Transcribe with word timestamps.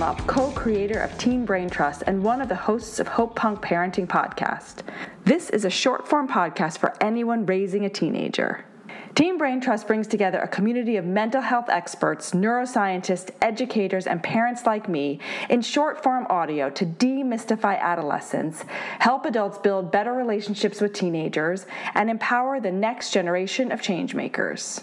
Dunlop, 0.00 0.26
co 0.26 0.50
creator 0.52 0.98
of 0.98 1.18
Teen 1.18 1.44
Brain 1.44 1.68
Trust 1.68 2.04
and 2.06 2.24
one 2.24 2.40
of 2.40 2.48
the 2.48 2.54
hosts 2.54 3.00
of 3.00 3.06
Hope 3.06 3.36
Punk 3.36 3.60
Parenting 3.60 4.06
Podcast. 4.06 4.76
This 5.26 5.50
is 5.50 5.66
a 5.66 5.68
short 5.68 6.08
form 6.08 6.26
podcast 6.26 6.78
for 6.78 6.96
anyone 7.02 7.44
raising 7.44 7.84
a 7.84 7.90
teenager. 7.90 8.64
Teen 9.14 9.36
Brain 9.36 9.60
Trust 9.60 9.86
brings 9.86 10.06
together 10.06 10.38
a 10.38 10.48
community 10.48 10.96
of 10.96 11.04
mental 11.04 11.42
health 11.42 11.68
experts, 11.68 12.30
neuroscientists, 12.30 13.30
educators, 13.42 14.06
and 14.06 14.22
parents 14.22 14.64
like 14.64 14.88
me 14.88 15.20
in 15.50 15.60
short 15.60 16.02
form 16.02 16.26
audio 16.30 16.70
to 16.70 16.86
demystify 16.86 17.78
adolescence, 17.78 18.64
help 19.00 19.26
adults 19.26 19.58
build 19.58 19.92
better 19.92 20.14
relationships 20.14 20.80
with 20.80 20.94
teenagers, 20.94 21.66
and 21.92 22.08
empower 22.08 22.58
the 22.58 22.72
next 22.72 23.12
generation 23.12 23.70
of 23.70 23.82
changemakers. 23.82 24.82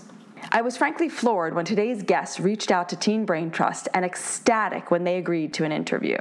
I 0.49 0.61
was 0.61 0.77
frankly 0.77 1.09
floored 1.09 1.53
when 1.53 1.65
today's 1.65 2.03
guests 2.03 2.39
reached 2.39 2.71
out 2.71 2.87
to 2.89 2.95
Teen 2.95 3.25
Brain 3.25 3.51
Trust 3.51 3.89
and 3.93 4.05
ecstatic 4.05 4.89
when 4.89 5.03
they 5.03 5.17
agreed 5.17 5.53
to 5.55 5.65
an 5.65 5.73
interview. 5.73 6.17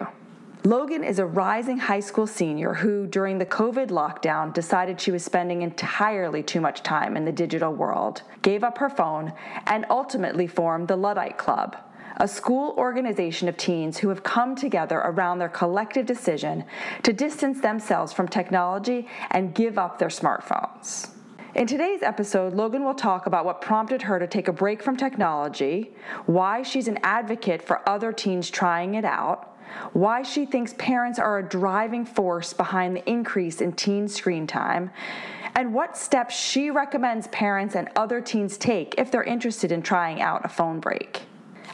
Logan 0.64 1.04
is 1.04 1.20
a 1.20 1.26
rising 1.26 1.78
high 1.78 2.00
school 2.00 2.26
senior 2.26 2.74
who, 2.74 3.06
during 3.06 3.38
the 3.38 3.46
COVID 3.46 3.86
lockdown, 3.88 4.52
decided 4.52 5.00
she 5.00 5.12
was 5.12 5.24
spending 5.24 5.62
entirely 5.62 6.42
too 6.42 6.60
much 6.60 6.82
time 6.82 7.16
in 7.16 7.24
the 7.24 7.30
digital 7.30 7.72
world, 7.72 8.22
gave 8.42 8.64
up 8.64 8.78
her 8.78 8.90
phone, 8.90 9.32
and 9.66 9.86
ultimately 9.90 10.48
formed 10.48 10.88
the 10.88 10.96
Luddite 10.96 11.38
Club, 11.38 11.76
a 12.16 12.26
school 12.26 12.74
organization 12.76 13.48
of 13.48 13.56
teens 13.56 13.98
who 13.98 14.08
have 14.08 14.24
come 14.24 14.56
together 14.56 14.98
around 14.98 15.38
their 15.38 15.48
collective 15.48 16.04
decision 16.04 16.64
to 17.04 17.12
distance 17.12 17.60
themselves 17.60 18.12
from 18.12 18.26
technology 18.26 19.06
and 19.30 19.54
give 19.54 19.78
up 19.78 20.00
their 20.00 20.08
smartphones. 20.08 21.10
In 21.56 21.66
today's 21.66 22.02
episode, 22.02 22.52
Logan 22.52 22.84
will 22.84 22.92
talk 22.92 23.24
about 23.24 23.46
what 23.46 23.62
prompted 23.62 24.02
her 24.02 24.18
to 24.18 24.26
take 24.26 24.46
a 24.46 24.52
break 24.52 24.82
from 24.82 24.94
technology, 24.94 25.94
why 26.26 26.62
she's 26.62 26.86
an 26.86 26.98
advocate 27.02 27.62
for 27.62 27.80
other 27.88 28.12
teens 28.12 28.50
trying 28.50 28.94
it 28.94 29.06
out, 29.06 29.56
why 29.94 30.22
she 30.22 30.44
thinks 30.44 30.74
parents 30.74 31.18
are 31.18 31.38
a 31.38 31.48
driving 31.48 32.04
force 32.04 32.52
behind 32.52 32.94
the 32.94 33.08
increase 33.08 33.62
in 33.62 33.72
teen 33.72 34.06
screen 34.06 34.46
time, 34.46 34.90
and 35.54 35.72
what 35.72 35.96
steps 35.96 36.38
she 36.38 36.70
recommends 36.70 37.26
parents 37.28 37.74
and 37.74 37.88
other 37.96 38.20
teens 38.20 38.58
take 38.58 38.94
if 38.98 39.10
they're 39.10 39.24
interested 39.24 39.72
in 39.72 39.80
trying 39.80 40.20
out 40.20 40.44
a 40.44 40.48
phone 40.48 40.78
break. 40.78 41.22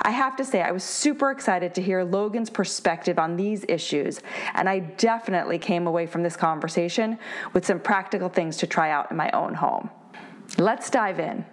I 0.01 0.11
have 0.11 0.37
to 0.37 0.45
say, 0.45 0.62
I 0.62 0.73
was 0.73 0.83
super 0.83 1.31
excited 1.31 1.75
to 1.75 1.83
hear 1.83 2.03
Logan's 2.03 2.48
perspective 2.48 3.19
on 3.19 3.37
these 3.37 3.65
issues, 3.69 4.21
and 4.55 4.69
I 4.69 4.79
definitely 4.79 5.59
came 5.59 5.87
away 5.87 6.07
from 6.07 6.23
this 6.23 6.37
conversation 6.37 7.19
with 7.53 7.67
some 7.67 7.79
practical 7.79 8.29
things 8.29 8.57
to 8.59 8.67
try 8.67 8.91
out 8.91 9.11
in 9.11 9.17
my 9.17 9.31
own 9.33 9.55
home. 9.55 9.91
Let's 10.59 10.89
dive 10.89 11.20
in. 11.20 11.45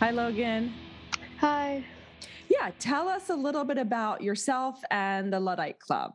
Hi, 0.00 0.10
Logan. 0.10 0.74
Hi. 1.40 1.84
Yeah, 2.48 2.70
tell 2.78 3.08
us 3.08 3.30
a 3.30 3.34
little 3.34 3.64
bit 3.64 3.78
about 3.78 4.22
yourself 4.22 4.80
and 4.90 5.32
the 5.32 5.40
Luddite 5.40 5.80
Club. 5.80 6.12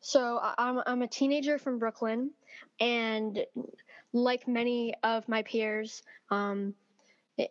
So, 0.00 0.40
I'm, 0.58 0.80
I'm 0.86 1.02
a 1.02 1.06
teenager 1.08 1.58
from 1.58 1.78
Brooklyn, 1.78 2.30
and 2.80 3.44
like 4.12 4.46
many 4.48 4.94
of 5.02 5.28
my 5.28 5.42
peers 5.42 6.02
um, 6.30 6.74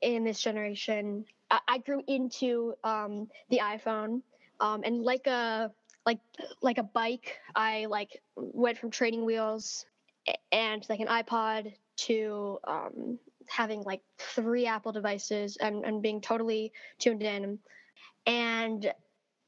in 0.01 0.23
this 0.23 0.39
generation, 0.39 1.25
I 1.67 1.79
grew 1.79 2.01
into 2.07 2.73
um, 2.83 3.27
the 3.49 3.59
iPhone, 3.59 4.21
um, 4.59 4.83
and 4.85 5.03
like 5.03 5.27
a 5.27 5.71
like 6.05 6.19
like 6.61 6.77
a 6.77 6.83
bike, 6.83 7.39
I 7.55 7.85
like 7.85 8.21
went 8.35 8.77
from 8.77 8.91
training 8.91 9.25
wheels 9.25 9.85
and 10.51 10.85
like 10.89 10.99
an 10.99 11.07
iPod 11.07 11.73
to 11.97 12.59
um, 12.63 13.19
having 13.47 13.83
like 13.83 14.01
three 14.17 14.65
Apple 14.65 14.91
devices 14.91 15.57
and, 15.57 15.83
and 15.83 16.01
being 16.01 16.21
totally 16.21 16.71
tuned 16.99 17.23
in. 17.23 17.59
And 18.25 18.93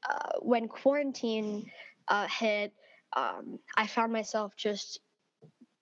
uh, 0.08 0.32
when 0.40 0.68
quarantine 0.68 1.70
uh, 2.08 2.26
hit, 2.28 2.72
um, 3.16 3.58
I 3.76 3.86
found 3.86 4.12
myself 4.12 4.52
just 4.56 5.00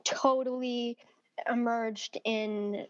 totally 0.05 0.97
emerged 1.51 2.19
in 2.25 2.87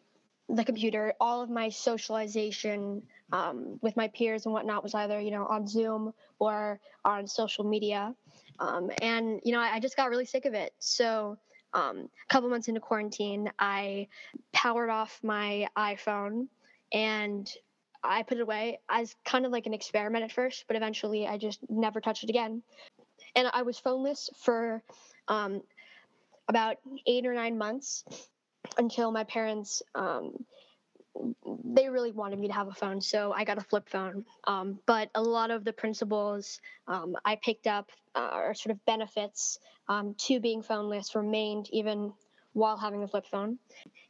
the 0.49 0.65
computer. 0.65 1.15
All 1.21 1.43
of 1.43 1.51
my 1.51 1.69
socialization 1.71 3.03
um, 3.33 3.79
with 3.81 3.97
my 3.97 4.09
peers 4.09 4.45
and 4.45 4.53
whatnot 4.53 4.83
was 4.83 4.95
either 4.95 5.21
you 5.21 5.31
know 5.31 5.47
on 5.47 5.67
Zoom 5.67 6.13
or 6.39 6.79
on 7.05 7.27
social 7.27 7.65
media, 7.65 8.15
um, 8.59 8.91
and 9.01 9.41
you 9.45 9.53
know 9.53 9.61
I, 9.61 9.75
I, 9.75 9.81
just 9.81 9.97
got 9.97 10.11
really 10.11 10.27
sick 10.27 10.45
of 10.45 10.55
it. 10.55 10.73
So 10.79 11.39
um, 11.75 12.09
a 12.29 12.33
couple 12.33 12.51
months 12.51 12.69
into 12.69 12.81
quarantine, 12.81 13.51
I 13.59 14.09
powered 14.53 14.91
off 14.91 15.19
my 15.23 15.67
iPhone 15.77 16.49
and 16.93 17.51
I 18.05 18.23
put 18.23 18.39
it 18.39 18.43
away 18.43 18.81
as 18.89 19.15
kind 19.25 19.47
of 19.47 19.53
like 19.53 19.67
an 19.67 19.75
experiment 19.75 20.25
at 20.25 20.33
first, 20.33 20.65
but 20.67 20.77
eventually 20.77 21.27
I 21.27 21.39
just 21.39 21.61
never 21.69 22.01
touched 22.01 22.25
it 22.25 22.31
again. 22.31 22.63
And 23.35 23.49
I 23.53 23.63
was 23.63 23.81
phoneless 23.81 24.29
for 24.37 24.83
um, 25.29 25.63
about 26.49 26.77
eight 27.07 27.27
or 27.27 27.35
nine 27.35 27.57
months 27.57 28.05
until 28.77 29.11
my 29.13 29.25
parents 29.25 29.83
um, 29.95 30.45
they 31.65 31.89
really 31.89 32.13
wanted 32.13 32.39
me 32.39 32.49
to 32.49 32.55
have 32.55 32.69
a 32.69 32.75
phone, 32.75 33.01
so 33.01 33.33
I 33.33 33.45
got 33.45 33.59
a 33.59 33.63
flip 33.63 33.89
phone. 33.89 34.25
Um, 34.45 34.79
but 34.87 35.11
a 35.15 35.23
lot 35.23 35.51
of 35.51 35.65
the 35.65 35.73
principles 35.73 36.61
um, 36.89 37.17
I 37.25 37.37
picked 37.37 37.67
up 37.67 37.91
uh, 38.15 38.31
or 38.33 38.55
sort 38.55 38.73
of 38.73 38.85
benefits 38.85 39.59
um, 39.89 40.15
to 40.27 40.41
being 40.41 40.63
phoneless 40.63 41.15
remained 41.15 41.69
even 41.71 42.13
while 42.55 42.77
having 42.77 43.03
a 43.03 43.09
flip 43.09 43.27
phone. 43.27 43.59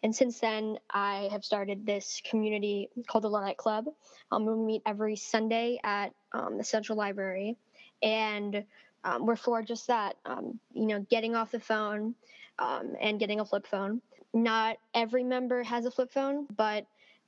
And 0.02 0.14
since 0.14 0.40
then, 0.40 0.78
I 0.90 1.28
have 1.30 1.44
started 1.44 1.86
this 1.86 2.20
community 2.28 2.88
called 3.06 3.24
the 3.24 3.30
Luddite 3.30 3.56
Club. 3.56 3.86
Um, 4.32 4.46
we 4.46 4.54
meet 4.54 4.82
every 4.84 5.16
Sunday 5.16 5.78
at 5.84 6.12
um, 6.32 6.58
the 6.58 6.64
Central 6.64 6.98
Library, 6.98 7.56
and 8.02 8.64
um, 9.04 9.26
we're 9.26 9.36
for 9.36 9.62
just 9.62 9.86
that. 9.88 10.16
Um, 10.24 10.58
you 10.72 10.86
know, 10.86 11.00
getting 11.10 11.34
off 11.34 11.50
the 11.50 11.60
phone 11.60 12.14
um, 12.58 12.94
and 13.00 13.18
getting 13.18 13.40
a 13.40 13.44
flip 13.44 13.66
phone 13.66 14.00
not 14.34 14.78
every 14.94 15.24
member 15.24 15.62
has 15.62 15.86
a 15.86 15.90
flip 15.90 16.12
phone, 16.12 16.46
but 16.56 16.86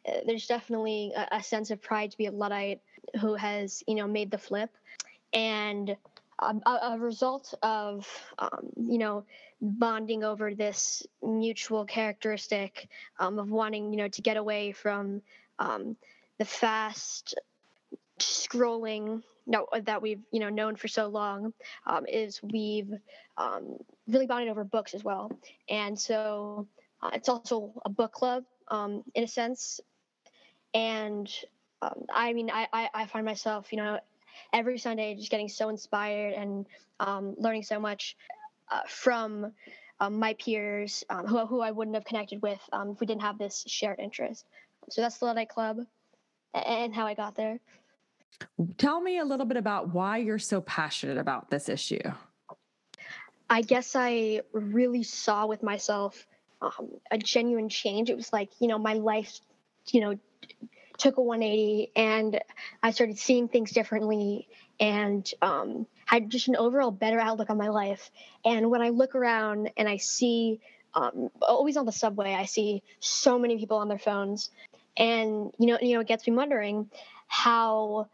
uh, 0.09 0.21
there's 0.27 0.47
definitely 0.47 1.13
a, 1.15 1.37
a, 1.37 1.43
sense 1.43 1.71
of 1.71 1.83
pride 1.83 2.11
to 2.11 2.19
be 2.19 2.27
a 2.27 2.33
Luddite 2.33 2.81
who 3.21 3.35
has, 3.35 3.83
you 3.87 3.95
know, 3.95 4.07
made 4.07 4.31
the 4.31 4.39
flip. 4.39 4.71
And 5.33 5.97
a, 6.39 6.71
a 6.71 6.99
result 6.99 7.55
of, 7.63 8.07
um, 8.39 8.71
you 8.77 8.99
know, 8.99 9.25
bonding 9.61 10.25
over 10.25 10.55
this 10.55 11.07
mutual 11.23 11.85
characteristic 11.85 12.89
um, 13.19 13.39
of 13.39 13.51
wanting, 13.51 13.93
you 13.93 13.99
know, 13.99 14.09
to 14.09 14.23
get 14.23 14.37
away 14.37 14.73
from 14.73 15.23
um, 15.59 15.97
the 16.39 16.45
fast 16.45 17.35
scrolling 18.19 19.23
no, 19.47 19.67
that 19.83 20.03
we've 20.03 20.23
you 20.31 20.41
know 20.41 20.49
known 20.49 20.77
for 20.77 20.89
so 20.89 21.07
long 21.09 21.53
um, 21.87 22.07
is 22.07 22.41
we've 22.43 22.93
um, 23.37 23.77
really 24.09 24.27
bonded 24.27 24.49
over 24.49 24.65
books 24.65 24.95
as 24.95 25.05
well 25.05 25.31
and 25.69 25.99
so 25.99 26.67
uh, 27.05 27.11
it's 27.13 27.29
also 27.29 27.73
a 27.85 27.91
book 27.91 28.13
club 28.13 28.45
um, 28.69 29.03
in 29.15 29.25
a 29.25 29.29
sense, 29.29 29.81
and 30.73 31.31
um, 31.83 32.07
I 32.13 32.33
mean, 32.33 32.51
I, 32.51 32.67
I, 32.73 32.89
I 32.95 33.07
find 33.07 33.27
myself, 33.27 33.73
you 33.73 33.79
know, 33.79 34.01
every 34.53 34.79
Sunday 34.79 35.15
just 35.15 35.31
getting 35.31 35.49
so 35.49 35.69
inspired 35.69 36.33
and 36.33 36.67
um, 36.99 37.35
learning 37.39 37.63
so 37.63 37.79
much 37.79 38.17
uh, 38.71 38.81
from 38.89 39.53
um, 40.01 40.19
my 40.19 40.35
peers 40.35 41.05
who, 41.27 41.47
who 41.47 41.61
I 41.61 41.71
wouldn't 41.71 41.95
have 41.95 42.05
connected 42.05 42.41
with 42.41 42.61
if 42.73 43.01
we 43.01 43.07
didn't 43.07 43.23
have 43.23 43.39
this 43.39 43.65
shared 43.67 44.01
interest. 44.01 44.47
So 44.89 45.03
that's 45.03 45.19
the 45.19 45.27
Luddite 45.27 45.51
Club 45.51 45.79
and 46.55 46.95
how 46.95 47.07
I 47.07 47.15
got 47.15 47.37
there. 47.37 47.61
Tell 48.79 49.01
me 49.01 49.19
a 49.19 49.25
little 49.25 49.47
bit 49.47 49.57
about 49.57 49.93
why 49.93 50.19
you're 50.19 50.39
so 50.39 50.61
passionate 50.61 51.19
about 51.19 51.51
this 51.51 51.69
issue. 51.69 52.01
I 53.49 53.63
guess 53.63 53.95
I 53.95 54.41
really 54.53 55.03
saw 55.03 55.47
with 55.47 55.63
myself 55.63 56.27
um, 56.63 56.91
a 57.11 57.19
genuine 57.19 57.69
change. 57.69 58.11
It 58.11 58.17
was 58.17 58.33
like, 58.33 58.51
you 58.59 58.69
know, 58.69 58.79
my 58.79 58.95
life, 58.95 59.39
you 59.91 60.01
know, 60.01 60.19
took 60.97 61.17
a 61.17 61.23
180 61.23 61.91
and 61.97 62.41
I 62.83 62.91
started 62.93 63.19
seeing 63.19 63.49
things 63.49 63.73
differently 63.73 64.49
and 64.81 65.29
um, 65.43 65.87
had 66.07 66.31
just 66.31 66.49
an 66.49 66.57
overall 66.57 66.91
better 66.91 67.21
outlook 67.21 67.51
on 67.51 67.59
my 67.59 67.69
life. 67.69 68.11
And 68.45 68.71
when 68.71 68.83
I 68.83 68.91
look 68.91 69.15
around 69.15 69.71
and 69.77 69.89
I 69.89 69.99
see, 69.99 70.61
um, 70.95 71.31
always 71.43 71.77
on 71.77 71.87
the 71.87 71.93
subway, 71.93 72.35
I 72.35 72.45
see 72.45 72.83
so 73.01 73.39
many 73.39 73.59
people 73.59 73.79
on 73.79 73.89
their 73.89 73.99
phones, 73.99 74.51
and 74.97 75.53
you 75.59 75.67
know, 75.67 75.79
you 75.83 75.95
know, 75.95 76.01
it 76.01 76.07
gets 76.07 76.27
me 76.27 76.35
wondering 76.35 76.89
how 77.27 78.09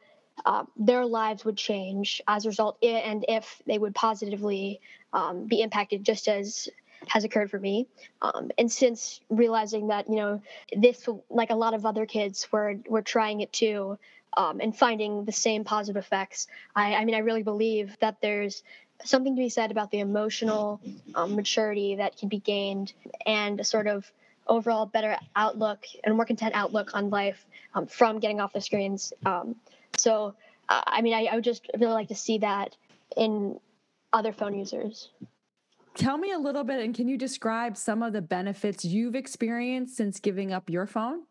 uh, 0.45 0.65
their 0.77 1.05
lives 1.05 1.45
would 1.45 1.57
change 1.57 2.23
as 2.27 2.45
a 2.45 2.49
result, 2.49 2.79
and 2.83 3.25
if 3.29 3.63
they 3.67 3.79
would 3.79 3.95
positively 3.95 4.81
um, 5.13 5.47
be 5.47 5.61
impacted 5.63 6.05
just 6.05 6.29
as 6.29 6.69
has 7.09 7.25
occurred 7.25 7.51
for 7.51 7.59
me. 7.59 7.87
Um, 8.21 8.51
and 8.59 8.71
since 8.71 9.21
realizing 9.31 9.89
that, 9.89 10.09
you 10.09 10.17
know, 10.17 10.43
this, 10.77 11.09
like 11.31 11.51
a 11.51 11.55
lot 11.55 11.75
of 11.75 11.87
other 11.87 12.07
kids 12.07 12.47
were, 12.53 12.77
were 12.89 13.03
trying 13.03 13.41
it 13.41 13.53
too, 13.53 13.99
um, 14.37 14.61
and 14.61 14.77
finding 14.77 15.25
the 15.25 15.33
same 15.33 15.65
positive 15.65 16.03
effects, 16.03 16.47
I, 16.77 16.95
I 16.95 17.05
mean, 17.05 17.15
I 17.15 17.19
really 17.21 17.43
believe 17.43 17.97
that 18.01 18.21
there's 18.21 18.63
something 19.03 19.35
to 19.35 19.41
be 19.41 19.49
said 19.49 19.71
about 19.71 19.91
the 19.91 20.01
emotional 20.01 20.81
um, 21.15 21.37
maturity 21.37 21.97
that 21.97 22.17
can 22.19 22.29
be 22.29 22.39
gained 22.39 22.93
and 23.25 23.59
a 23.61 23.65
sort 23.65 23.87
of 23.87 24.11
overall 24.47 24.85
better 24.85 25.17
outlook 25.35 25.85
and 26.05 26.15
more 26.15 26.27
content 26.27 26.55
outlook 26.55 26.91
on 26.95 27.09
life 27.09 27.47
um, 27.75 27.87
from 27.87 28.19
getting 28.19 28.41
off 28.41 28.53
the 28.53 28.61
screens. 28.61 29.13
So 29.97 30.35
I 30.71 31.03
mean, 31.03 31.15
I, 31.15 31.27
I 31.33 31.35
would 31.35 31.45
just 31.45 31.67
really 31.79 31.93
like 31.93 32.09
to 32.09 32.15
see 32.15 32.39
that 32.39 32.77
in 33.17 33.59
other 34.13 34.33
phone 34.33 34.57
users. 34.57 35.11
Tell 35.95 36.17
me 36.17 36.31
a 36.33 36.39
little 36.39 36.63
bit, 36.63 36.81
and 36.81 36.95
can 36.95 37.09
you 37.09 37.19
describe 37.19 37.77
some 37.77 38.03
of 38.03 38.13
the 38.13 38.23
benefits 38.23 38.85
you've 38.85 39.17
experienced 39.17 39.97
since 39.97 40.21
giving 40.21 40.53
up 40.53 40.71
your 40.71 40.87
phone? 40.87 41.25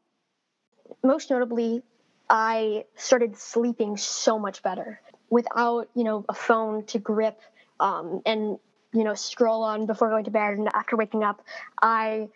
Most 1.04 1.32
notably, 1.32 1.82
I 2.30 2.86
started 2.96 3.38
sleeping 3.38 3.96
so 3.96 4.38
much 4.38 4.62
better 4.62 5.00
without, 5.30 5.88
you 5.96 6.04
know, 6.04 6.26
a 6.28 6.34
phone 6.34 6.86
to 6.88 7.00
grip 7.00 7.40
um, 7.80 8.22
and, 8.26 8.60
you 8.94 9.04
know, 9.04 9.14
scroll 9.14 9.64
on 9.64 9.86
before 9.86 10.10
going 10.10 10.26
to 10.26 10.32
bed 10.32 10.58
and 10.58 10.68
after 10.74 10.98
waking 10.98 11.24
up. 11.24 11.42
I 11.82 12.28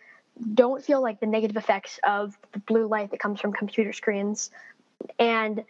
don't 0.54 0.82
feel 0.82 1.02
like 1.02 1.20
the 1.20 1.26
negative 1.26 1.56
effects 1.56 2.00
of 2.02 2.36
the 2.52 2.60
blue 2.60 2.86
light 2.86 3.10
that 3.10 3.20
comes 3.20 3.40
from 3.40 3.52
computer 3.52 3.92
screens. 3.92 4.50
And 5.18 5.64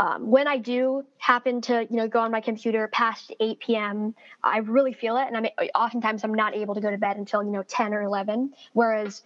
um, 0.00 0.30
when 0.30 0.48
I 0.48 0.56
do 0.56 1.04
happen 1.20 1.60
to, 1.60 1.86
you 1.88 1.96
know, 1.96 2.08
go 2.08 2.18
on 2.20 2.30
my 2.32 2.40
computer 2.40 2.88
past 2.88 3.32
8 3.38 3.60
p.m., 3.60 4.14
I 4.42 4.58
really 4.58 4.94
feel 4.94 5.18
it, 5.18 5.26
and 5.26 5.36
I'm 5.36 5.46
oftentimes 5.74 6.24
I'm 6.24 6.34
not 6.34 6.54
able 6.56 6.74
to 6.74 6.80
go 6.80 6.90
to 6.90 6.96
bed 6.96 7.18
until 7.18 7.44
you 7.44 7.50
know 7.50 7.62
10 7.62 7.92
or 7.92 8.02
11. 8.02 8.54
Whereas 8.72 9.22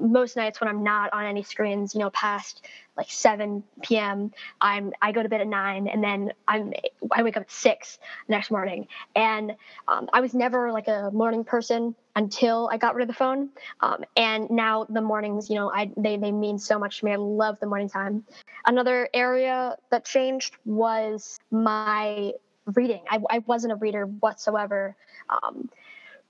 most 0.00 0.36
nights 0.36 0.60
when 0.60 0.68
I'm 0.68 0.82
not 0.82 1.12
on 1.12 1.24
any 1.24 1.44
screens, 1.44 1.94
you 1.94 2.00
know, 2.00 2.10
past 2.10 2.66
like 2.96 3.10
7 3.10 3.62
p.m. 3.82 4.32
I'm 4.60 4.92
I 5.00 5.12
go 5.12 5.22
to 5.22 5.28
bed 5.28 5.40
at 5.40 5.46
nine, 5.46 5.86
and 5.86 6.02
then 6.02 6.32
I'm 6.48 6.72
I 7.12 7.22
wake 7.22 7.36
up 7.36 7.42
at 7.42 7.50
six 7.50 7.98
next 8.28 8.50
morning. 8.50 8.88
And 9.14 9.52
um, 9.86 10.08
I 10.12 10.20
was 10.20 10.34
never 10.34 10.72
like 10.72 10.88
a 10.88 11.10
morning 11.12 11.44
person 11.44 11.94
until 12.16 12.68
I 12.70 12.76
got 12.76 12.94
rid 12.94 13.02
of 13.02 13.08
the 13.08 13.14
phone. 13.14 13.50
Um, 13.80 14.04
and 14.16 14.50
now 14.50 14.84
the 14.88 15.00
mornings, 15.00 15.48
you 15.48 15.56
know, 15.56 15.70
I 15.70 15.90
they 15.96 16.16
they 16.16 16.32
mean 16.32 16.58
so 16.58 16.78
much 16.78 16.98
to 16.98 17.04
me. 17.04 17.12
I 17.12 17.16
love 17.16 17.60
the 17.60 17.66
morning 17.66 17.88
time. 17.88 18.24
Another 18.66 19.08
area 19.14 19.76
that 19.90 20.04
changed 20.04 20.56
was 20.64 21.11
my 21.50 22.32
reading. 22.74 23.02
I, 23.10 23.20
I 23.30 23.38
wasn't 23.40 23.72
a 23.72 23.76
reader 23.76 24.06
whatsoever. 24.06 24.96
Um, 25.28 25.68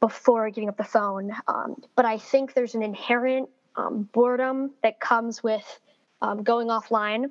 before 0.02 0.50
giving 0.50 0.68
up 0.68 0.76
the 0.76 0.84
phone. 0.84 1.32
Um, 1.46 1.80
but 1.94 2.04
I 2.04 2.18
think 2.18 2.54
there's 2.54 2.74
an 2.74 2.82
inherent 2.82 3.48
um, 3.76 4.08
boredom 4.12 4.72
that 4.82 4.98
comes 4.98 5.42
with 5.42 5.80
um, 6.20 6.42
going 6.42 6.68
offline. 6.68 7.30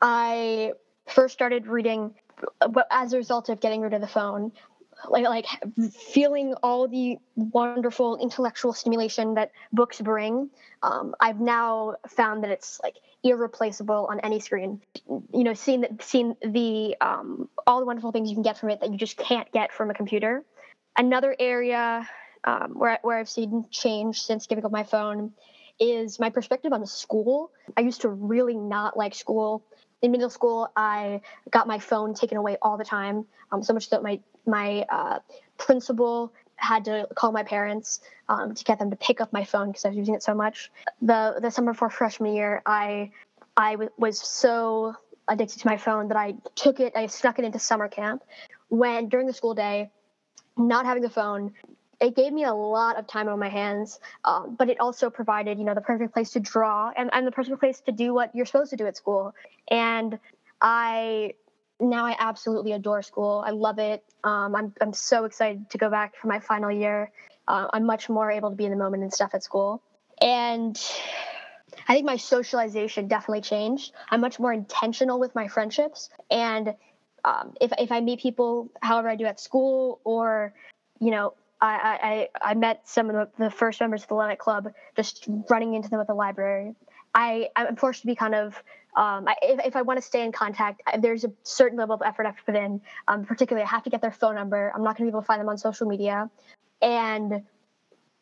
I 0.00 0.72
first 1.06 1.34
started 1.34 1.66
reading 1.66 2.14
as 2.90 3.12
a 3.12 3.16
result 3.16 3.48
of 3.48 3.60
getting 3.60 3.80
rid 3.80 3.92
of 3.92 4.00
the 4.00 4.06
phone 4.06 4.52
like 5.08 5.24
like 5.24 5.46
feeling 5.92 6.54
all 6.62 6.88
the 6.88 7.16
wonderful 7.36 8.16
intellectual 8.18 8.72
stimulation 8.72 9.34
that 9.34 9.50
books 9.72 10.00
bring 10.00 10.50
um, 10.82 11.14
i've 11.20 11.40
now 11.40 11.94
found 12.08 12.42
that 12.44 12.50
it's 12.50 12.80
like 12.82 12.96
irreplaceable 13.24 14.06
on 14.10 14.20
any 14.20 14.40
screen 14.40 14.80
you 15.32 15.44
know 15.44 15.54
seeing 15.54 15.82
that 15.82 16.02
seeing 16.02 16.34
the 16.44 16.96
um, 17.00 17.48
all 17.66 17.80
the 17.80 17.86
wonderful 17.86 18.12
things 18.12 18.28
you 18.28 18.36
can 18.36 18.42
get 18.42 18.58
from 18.58 18.70
it 18.70 18.80
that 18.80 18.90
you 18.90 18.98
just 18.98 19.16
can't 19.16 19.50
get 19.52 19.72
from 19.72 19.90
a 19.90 19.94
computer 19.94 20.44
another 20.96 21.34
area 21.38 22.08
um, 22.44 22.72
where, 22.74 22.98
where 23.02 23.18
i've 23.18 23.28
seen 23.28 23.64
change 23.70 24.22
since 24.22 24.46
giving 24.46 24.64
up 24.64 24.72
my 24.72 24.84
phone 24.84 25.32
is 25.78 26.20
my 26.20 26.30
perspective 26.30 26.72
on 26.72 26.86
school. 26.86 27.50
I 27.76 27.80
used 27.80 28.02
to 28.02 28.08
really 28.08 28.56
not 28.56 28.96
like 28.96 29.14
school. 29.14 29.64
In 30.00 30.10
middle 30.12 30.30
school, 30.30 30.68
I 30.76 31.20
got 31.50 31.66
my 31.66 31.78
phone 31.78 32.14
taken 32.14 32.36
away 32.36 32.56
all 32.60 32.76
the 32.76 32.84
time, 32.84 33.26
um, 33.50 33.62
so 33.62 33.72
much 33.72 33.90
that 33.90 34.02
my 34.02 34.20
my 34.46 34.84
uh, 34.88 35.18
principal 35.58 36.32
had 36.56 36.84
to 36.84 37.08
call 37.14 37.32
my 37.32 37.42
parents 37.42 38.00
um, 38.28 38.54
to 38.54 38.64
get 38.64 38.78
them 38.78 38.90
to 38.90 38.96
pick 38.96 39.20
up 39.20 39.32
my 39.32 39.44
phone 39.44 39.68
because 39.68 39.84
I 39.84 39.88
was 39.88 39.98
using 39.98 40.14
it 40.14 40.22
so 40.22 40.34
much. 40.34 40.70
The 41.00 41.38
the 41.40 41.50
summer 41.50 41.72
before 41.72 41.90
freshman 41.90 42.34
year, 42.34 42.62
I 42.66 43.10
I 43.56 43.72
w- 43.72 43.90
was 43.98 44.20
so 44.20 44.94
addicted 45.28 45.60
to 45.60 45.66
my 45.66 45.76
phone 45.76 46.08
that 46.08 46.16
I 46.16 46.34
took 46.54 46.80
it, 46.80 46.94
I 46.96 47.06
snuck 47.06 47.38
it 47.38 47.44
into 47.44 47.58
summer 47.58 47.88
camp. 47.88 48.22
When 48.68 49.08
during 49.08 49.26
the 49.26 49.32
school 49.32 49.54
day, 49.54 49.90
not 50.56 50.84
having 50.86 51.02
the 51.02 51.10
phone 51.10 51.52
it 52.02 52.16
gave 52.16 52.32
me 52.32 52.42
a 52.42 52.52
lot 52.52 52.98
of 52.98 53.06
time 53.06 53.28
on 53.28 53.38
my 53.38 53.48
hands, 53.48 54.00
um, 54.24 54.56
but 54.58 54.68
it 54.68 54.80
also 54.80 55.08
provided, 55.08 55.56
you 55.56 55.64
know, 55.64 55.72
the 55.72 55.80
perfect 55.80 56.12
place 56.12 56.32
to 56.32 56.40
draw 56.40 56.90
and, 56.96 57.08
and 57.12 57.24
the 57.24 57.30
perfect 57.30 57.60
place 57.60 57.80
to 57.82 57.92
do 57.92 58.12
what 58.12 58.34
you're 58.34 58.44
supposed 58.44 58.70
to 58.70 58.76
do 58.76 58.86
at 58.88 58.96
school. 58.96 59.32
And 59.70 60.18
I 60.60 61.34
now 61.82 62.06
I 62.06 62.16
absolutely 62.18 62.72
adore 62.72 63.02
school. 63.02 63.42
I 63.44 63.50
love 63.50 63.78
it. 63.78 64.04
Um, 64.24 64.54
I'm 64.54 64.72
I'm 64.80 64.92
so 64.92 65.24
excited 65.24 65.68
to 65.70 65.78
go 65.78 65.90
back 65.90 66.16
for 66.16 66.28
my 66.28 66.40
final 66.40 66.70
year. 66.70 67.10
Uh, 67.46 67.66
I'm 67.72 67.84
much 67.84 68.08
more 68.08 68.30
able 68.30 68.50
to 68.50 68.56
be 68.56 68.64
in 68.64 68.70
the 68.70 68.76
moment 68.76 69.02
and 69.02 69.12
stuff 69.12 69.34
at 69.34 69.42
school, 69.42 69.82
and 70.20 70.80
I 71.88 71.94
think 71.94 72.06
my 72.06 72.16
socialization 72.16 73.08
definitely 73.08 73.42
changed. 73.42 73.92
I'm 74.10 74.20
much 74.20 74.38
more 74.38 74.52
intentional 74.52 75.18
with 75.18 75.34
my 75.34 75.48
friendships, 75.48 76.08
and 76.30 76.74
um, 77.24 77.54
if 77.60 77.72
if 77.78 77.90
I 77.90 78.00
meet 78.00 78.20
people, 78.20 78.70
however 78.80 79.08
I 79.10 79.16
do 79.16 79.24
at 79.24 79.40
school, 79.40 80.00
or 80.04 80.54
you 81.00 81.10
know, 81.10 81.34
I, 81.60 82.28
I, 82.42 82.50
I 82.50 82.54
met 82.54 82.88
some 82.88 83.10
of 83.10 83.14
the, 83.14 83.44
the 83.44 83.50
first 83.50 83.80
members 83.80 84.02
of 84.02 84.08
the 84.08 84.14
Luddite 84.14 84.38
Club 84.38 84.72
just 84.96 85.26
running 85.48 85.74
into 85.74 85.88
them 85.88 86.00
at 86.00 86.06
the 86.06 86.14
library. 86.14 86.74
I, 87.14 87.48
I'm 87.56 87.76
forced 87.76 88.00
to 88.02 88.06
be 88.06 88.14
kind 88.14 88.34
of, 88.34 88.54
um, 88.96 89.28
I, 89.28 89.34
if, 89.42 89.66
if 89.66 89.76
I 89.76 89.82
want 89.82 89.98
to 89.98 90.02
stay 90.02 90.24
in 90.24 90.32
contact, 90.32 90.82
there's 90.98 91.24
a 91.24 91.32
certain 91.42 91.78
level 91.78 91.94
of 91.94 92.02
effort 92.02 92.24
I 92.24 92.30
have 92.30 92.36
to 92.38 92.44
put 92.44 92.56
in. 92.56 92.80
Um, 93.08 93.24
particularly, 93.24 93.64
I 93.64 93.68
have 93.68 93.82
to 93.84 93.90
get 93.90 94.00
their 94.00 94.12
phone 94.12 94.34
number. 94.34 94.72
I'm 94.74 94.82
not 94.82 94.96
going 94.96 95.06
to 95.06 95.10
be 95.10 95.14
able 95.14 95.22
to 95.22 95.26
find 95.26 95.40
them 95.40 95.48
on 95.48 95.58
social 95.58 95.86
media. 95.86 96.30
And 96.80 97.42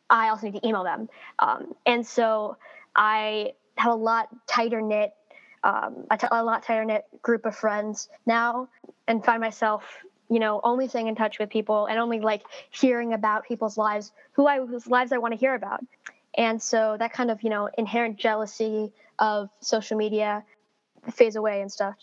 I 0.09 0.29
also 0.29 0.47
need 0.47 0.59
to 0.59 0.67
email 0.67 0.83
them. 0.83 1.09
Um, 1.39 1.73
and 1.85 2.05
so 2.05 2.57
I 2.95 3.53
have 3.77 3.93
a 3.93 3.95
lot 3.95 4.29
tighter 4.47 4.81
knit, 4.81 5.13
um, 5.63 6.05
a, 6.11 6.17
t- 6.17 6.27
a 6.29 6.43
lot 6.43 6.63
tighter 6.63 6.85
knit 6.85 7.05
group 7.21 7.45
of 7.45 7.55
friends 7.55 8.09
now 8.25 8.67
and 9.07 9.23
find 9.23 9.41
myself 9.41 9.83
you 10.29 10.39
know, 10.39 10.61
only 10.63 10.87
staying 10.87 11.07
in 11.07 11.15
touch 11.15 11.39
with 11.39 11.49
people 11.49 11.87
and 11.87 11.99
only 11.99 12.21
like 12.21 12.43
hearing 12.69 13.11
about 13.11 13.43
people's 13.45 13.77
lives, 13.77 14.13
who 14.31 14.47
I 14.47 14.65
whose 14.65 14.87
lives 14.87 15.11
I 15.11 15.17
want 15.17 15.33
to 15.33 15.37
hear 15.37 15.53
about. 15.55 15.83
And 16.35 16.61
so 16.61 16.95
that 16.99 17.13
kind 17.13 17.29
of, 17.29 17.43
you 17.43 17.49
know, 17.49 17.69
inherent 17.77 18.17
jealousy 18.17 18.91
of 19.19 19.49
social 19.59 19.97
media 19.97 20.43
fades 21.11 21.35
away 21.35 21.61
and 21.61 21.71
stuff. 21.71 21.95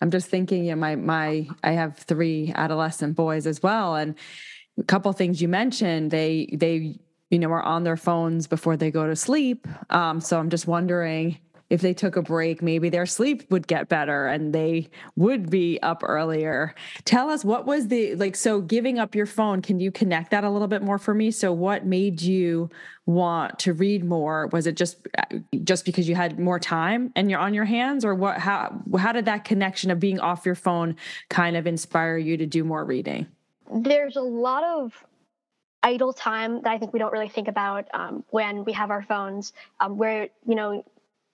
I'm 0.00 0.10
just 0.10 0.28
thinking, 0.28 0.64
yeah, 0.64 0.74
my 0.74 0.96
my 0.96 1.48
I 1.62 1.72
have 1.72 1.98
three 1.98 2.52
adolescent 2.54 3.16
boys 3.16 3.46
as 3.46 3.62
well. 3.62 3.96
And 3.96 4.14
a 4.78 4.84
couple 4.84 5.12
things 5.12 5.42
you 5.42 5.48
mentioned, 5.48 6.10
they 6.10 6.48
they 6.52 6.98
you 7.30 7.38
know 7.38 7.50
are 7.50 7.62
on 7.62 7.84
their 7.84 7.96
phones 7.96 8.46
before 8.46 8.76
they 8.76 8.90
go 8.90 9.06
to 9.06 9.16
sleep. 9.16 9.66
Um, 9.90 10.20
so 10.20 10.38
I'm 10.38 10.50
just 10.50 10.66
wondering 10.66 11.38
if 11.72 11.80
they 11.80 11.94
took 11.94 12.16
a 12.16 12.22
break, 12.22 12.60
maybe 12.60 12.90
their 12.90 13.06
sleep 13.06 13.50
would 13.50 13.66
get 13.66 13.88
better 13.88 14.26
and 14.26 14.52
they 14.52 14.90
would 15.16 15.48
be 15.48 15.80
up 15.80 16.02
earlier. 16.04 16.74
Tell 17.06 17.30
us 17.30 17.46
what 17.46 17.64
was 17.64 17.88
the 17.88 18.14
like 18.16 18.36
so 18.36 18.60
giving 18.60 18.98
up 18.98 19.14
your 19.14 19.24
phone, 19.24 19.62
can 19.62 19.80
you 19.80 19.90
connect 19.90 20.32
that 20.32 20.44
a 20.44 20.50
little 20.50 20.68
bit 20.68 20.82
more 20.82 20.98
for 20.98 21.14
me? 21.14 21.30
So 21.30 21.50
what 21.50 21.86
made 21.86 22.20
you 22.20 22.68
want 23.06 23.58
to 23.60 23.72
read 23.72 24.04
more? 24.04 24.48
Was 24.48 24.66
it 24.66 24.76
just 24.76 24.98
just 25.64 25.86
because 25.86 26.06
you 26.06 26.14
had 26.14 26.38
more 26.38 26.58
time 26.58 27.10
and 27.16 27.30
you're 27.30 27.40
on 27.40 27.54
your 27.54 27.64
hands 27.64 28.04
or 28.04 28.14
what 28.14 28.36
how 28.36 28.78
how 28.98 29.12
did 29.12 29.24
that 29.24 29.44
connection 29.44 29.90
of 29.90 29.98
being 29.98 30.20
off 30.20 30.44
your 30.44 30.54
phone 30.54 30.94
kind 31.30 31.56
of 31.56 31.66
inspire 31.66 32.18
you 32.18 32.36
to 32.36 32.44
do 32.44 32.64
more 32.64 32.84
reading? 32.84 33.26
There's 33.74 34.16
a 34.16 34.20
lot 34.20 34.62
of 34.62 34.92
idle 35.82 36.12
time 36.12 36.60
that 36.64 36.70
I 36.70 36.76
think 36.76 36.92
we 36.92 36.98
don't 36.98 37.14
really 37.14 37.30
think 37.30 37.48
about 37.48 37.88
um, 37.94 38.24
when 38.28 38.62
we 38.64 38.72
have 38.72 38.90
our 38.90 39.02
phones, 39.02 39.54
um, 39.80 39.96
where 39.96 40.28
you 40.46 40.54
know 40.54 40.84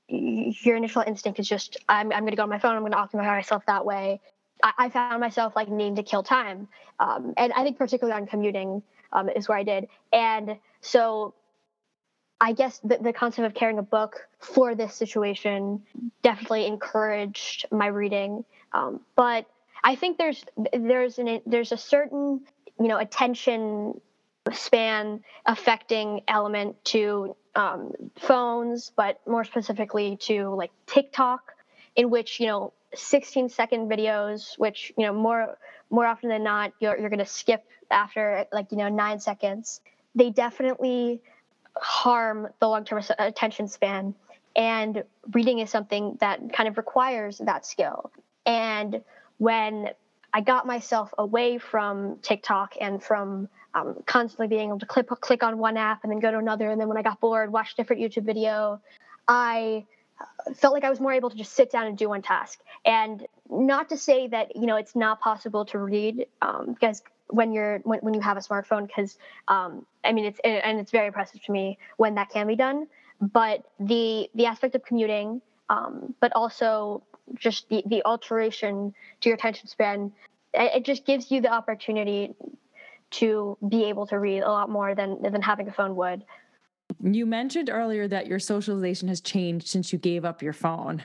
your 0.09 0.77
initial 0.77 1.03
instinct 1.07 1.39
is 1.39 1.49
just 1.49 1.77
I'm, 1.89 2.13
I'm 2.13 2.21
going 2.21 2.31
to 2.31 2.37
go 2.37 2.43
on 2.43 2.49
my 2.49 2.59
phone. 2.59 2.75
I'm 2.75 2.83
going 2.83 2.93
to 2.93 2.99
occupy 2.99 3.27
myself 3.27 3.65
that 3.67 3.85
way. 3.85 4.21
I, 4.63 4.73
I, 4.79 4.89
found 4.89 5.21
myself 5.21 5.55
like 5.55 5.69
needing 5.69 5.97
to 5.97 6.03
kill 6.03 6.23
time, 6.23 6.69
um, 6.99 7.35
and 7.37 7.53
I 7.53 7.63
think 7.63 7.79
particularly 7.79 8.19
on 8.19 8.27
commuting 8.27 8.83
um, 9.13 9.29
is 9.29 9.49
where 9.49 9.59
I 9.59 9.63
did. 9.63 9.89
And 10.13 10.57
so, 10.81 11.35
I 12.41 12.53
guess 12.53 12.79
the, 12.81 12.99
the 12.99 13.13
concept 13.13 13.47
of 13.47 13.55
carrying 13.55 13.79
a 13.79 13.83
book 13.83 14.27
for 14.41 14.75
this 14.75 14.95
situation 14.95 15.83
definitely 16.23 16.67
encouraged 16.67 17.67
my 17.71 17.87
reading. 17.87 18.45
Um, 18.73 19.01
but 19.15 19.47
I 19.85 19.95
think 19.95 20.19
there's 20.19 20.45
there's 20.73 21.19
an 21.19 21.41
there's 21.47 21.73
a 21.73 21.77
certain 21.77 22.41
you 22.81 22.89
know 22.89 22.99
attention 22.99 24.01
span 24.53 25.23
affecting 25.47 26.23
element 26.29 26.83
to 26.87 27.37
um, 27.59 27.93
phones, 28.17 28.93
but 28.97 29.21
more 29.27 29.45
specifically 29.45 30.17
to 30.23 30.51
like 30.51 30.71
TikTok, 30.87 31.53
in 31.97 32.09
which 32.09 32.39
you 32.39 32.47
know 32.47 32.73
16 32.95 33.49
second 33.49 33.91
videos, 33.91 34.57
which 34.59 34.93
you 34.97 35.05
know 35.05 35.13
more 35.13 35.59
more 35.91 36.07
often 36.07 36.29
than 36.29 36.45
not 36.45 36.73
you're 36.81 36.97
you're 36.99 37.11
gonna 37.11 37.27
skip 37.27 37.65
after 37.91 38.47
like 38.53 38.71
you 38.71 38.79
know 38.79 38.89
nine 38.89 39.19
seconds. 39.19 39.81
They 40.15 40.31
definitely 40.31 41.21
harm 41.77 42.49
the 42.61 42.69
long 42.69 42.85
term 42.85 43.03
attention 43.19 43.67
span, 43.67 44.15
and 44.55 45.03
reading 45.33 45.59
is 45.59 45.69
something 45.69 46.17
that 46.21 46.53
kind 46.53 46.69
of 46.69 46.77
requires 46.77 47.39
that 47.39 47.67
skill. 47.67 48.13
And 48.47 49.03
when 49.39 49.91
I 50.33 50.43
got 50.43 50.65
myself 50.67 51.13
away 51.19 51.59
from 51.59 52.19
TikTok 52.23 52.75
and 52.81 53.03
from 53.03 53.49
um, 53.75 53.97
constantly 54.07 54.47
being 54.49 54.69
able 54.69 54.79
to 54.79 54.87
click 54.87 55.09
click 55.09 55.43
on 55.43 55.59
one 55.59 55.77
app 55.77 56.03
and 56.03 56.13
then 56.13 56.21
go 56.21 56.31
to 56.31 56.39
another, 56.39 56.71
and 56.71 56.81
then 56.81 56.89
when 56.89 56.97
I 56.97 57.03
got 57.03 57.21
bored, 57.21 57.53
watch 57.53 57.75
different 57.75 58.03
YouTube 58.03 58.25
video. 58.25 58.81
I 59.27 59.85
felt 60.55 60.73
like 60.73 60.85
I 60.85 60.91
was 60.91 61.01
more 61.01 61.13
able 61.13 61.31
to 61.31 61.37
just 61.37 61.53
sit 61.53 61.71
down 61.71 61.87
and 61.87 61.97
do 61.97 62.09
one 62.09 62.23
task. 62.23 62.61
And 62.85 63.27
not 63.51 63.89
to 63.91 63.97
say 63.97 64.29
that 64.29 64.57
you 64.57 64.67
know 64.67 64.77
it's 64.77 64.97
not 64.97 65.21
possible 65.21 65.65
to 65.67 65.79
read 65.79 66.27
um, 66.43 66.73
because 66.73 67.03
when 67.29 67.53
you're 67.53 67.79
when, 67.81 68.01
when 68.01 68.15
you 68.15 68.21
have 68.21 68.37
a 68.37 68.41
smartphone 68.41 68.87
because 68.87 69.19
um, 69.49 69.87
I 70.05 70.13
mean 70.13 70.25
it's 70.25 70.41
and 70.45 70.81
it's 70.81 70.91
very 70.91 71.07
impressive 71.07 71.43
to 71.45 71.53
me 71.53 71.79
when 71.97 72.15
that 72.15 72.31
can 72.31 72.47
be 72.47 72.57
done. 72.57 72.87
But 73.21 73.65
the 73.81 74.31
the 74.35 74.47
aspect 74.47 74.75
of 74.75 74.85
commuting, 74.85 75.43
um, 75.69 76.15
but 76.21 76.33
also 76.35 77.03
just 77.37 77.69
the 77.69 77.83
the 77.87 78.03
alteration 78.05 78.95
to 79.21 79.29
your 79.29 79.37
attention 79.37 79.69
span, 79.69 80.13
it, 80.55 80.77
it 80.77 80.85
just 80.85 81.05
gives 81.05 81.31
you 81.31 81.41
the 81.41 81.53
opportunity 81.53 82.35
to 83.11 83.57
be 83.69 83.85
able 83.85 84.07
to 84.07 84.19
read 84.19 84.41
a 84.41 84.51
lot 84.51 84.71
more 84.71 84.95
than 84.95 85.21
than 85.23 85.43
having 85.43 85.69
a 85.69 85.73
phone 85.73 85.97
would. 85.97 86.25
You 87.03 87.27
mentioned 87.27 87.71
earlier 87.71 88.09
that 88.09 88.27
your 88.27 88.39
socialization 88.39 89.09
has 89.09 89.21
changed 89.21 89.69
since 89.69 89.93
you 89.93 89.99
gave 89.99 90.25
up 90.25 90.43
your 90.43 90.53
phone. 90.53 91.05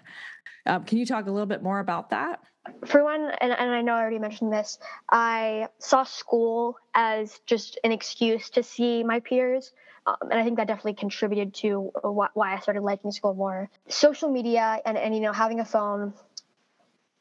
Um, 0.65 0.85
can 0.85 0.97
you 0.97 1.05
talk 1.05 1.27
a 1.27 1.31
little 1.31 1.45
bit 1.45 1.61
more 1.61 1.79
about 1.79 2.09
that? 2.11 2.39
For 2.85 3.03
one, 3.03 3.31
and, 3.41 3.51
and 3.51 3.71
I 3.71 3.81
know 3.81 3.93
I 3.93 3.99
already 3.99 4.19
mentioned 4.19 4.53
this, 4.53 4.79
I 5.11 5.67
saw 5.79 6.03
school 6.03 6.77
as 6.95 7.41
just 7.45 7.77
an 7.83 7.91
excuse 7.91 8.49
to 8.51 8.63
see 8.63 9.03
my 9.03 9.19
peers. 9.19 9.73
Um, 10.05 10.15
and 10.21 10.39
I 10.39 10.43
think 10.43 10.57
that 10.57 10.67
definitely 10.67 10.93
contributed 10.93 11.53
to 11.55 11.91
why 12.03 12.55
I 12.55 12.59
started 12.59 12.81
liking 12.81 13.11
school 13.11 13.33
more. 13.33 13.69
Social 13.89 14.29
media 14.29 14.79
and, 14.85 14.97
and 14.97 15.13
you 15.13 15.21
know 15.21 15.33
having 15.33 15.59
a 15.59 15.65
phone, 15.65 16.13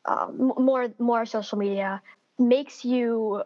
um, 0.04 0.52
more 0.58 0.88
more 0.98 1.26
social 1.26 1.58
media 1.58 2.02
makes 2.38 2.84
you 2.84 3.42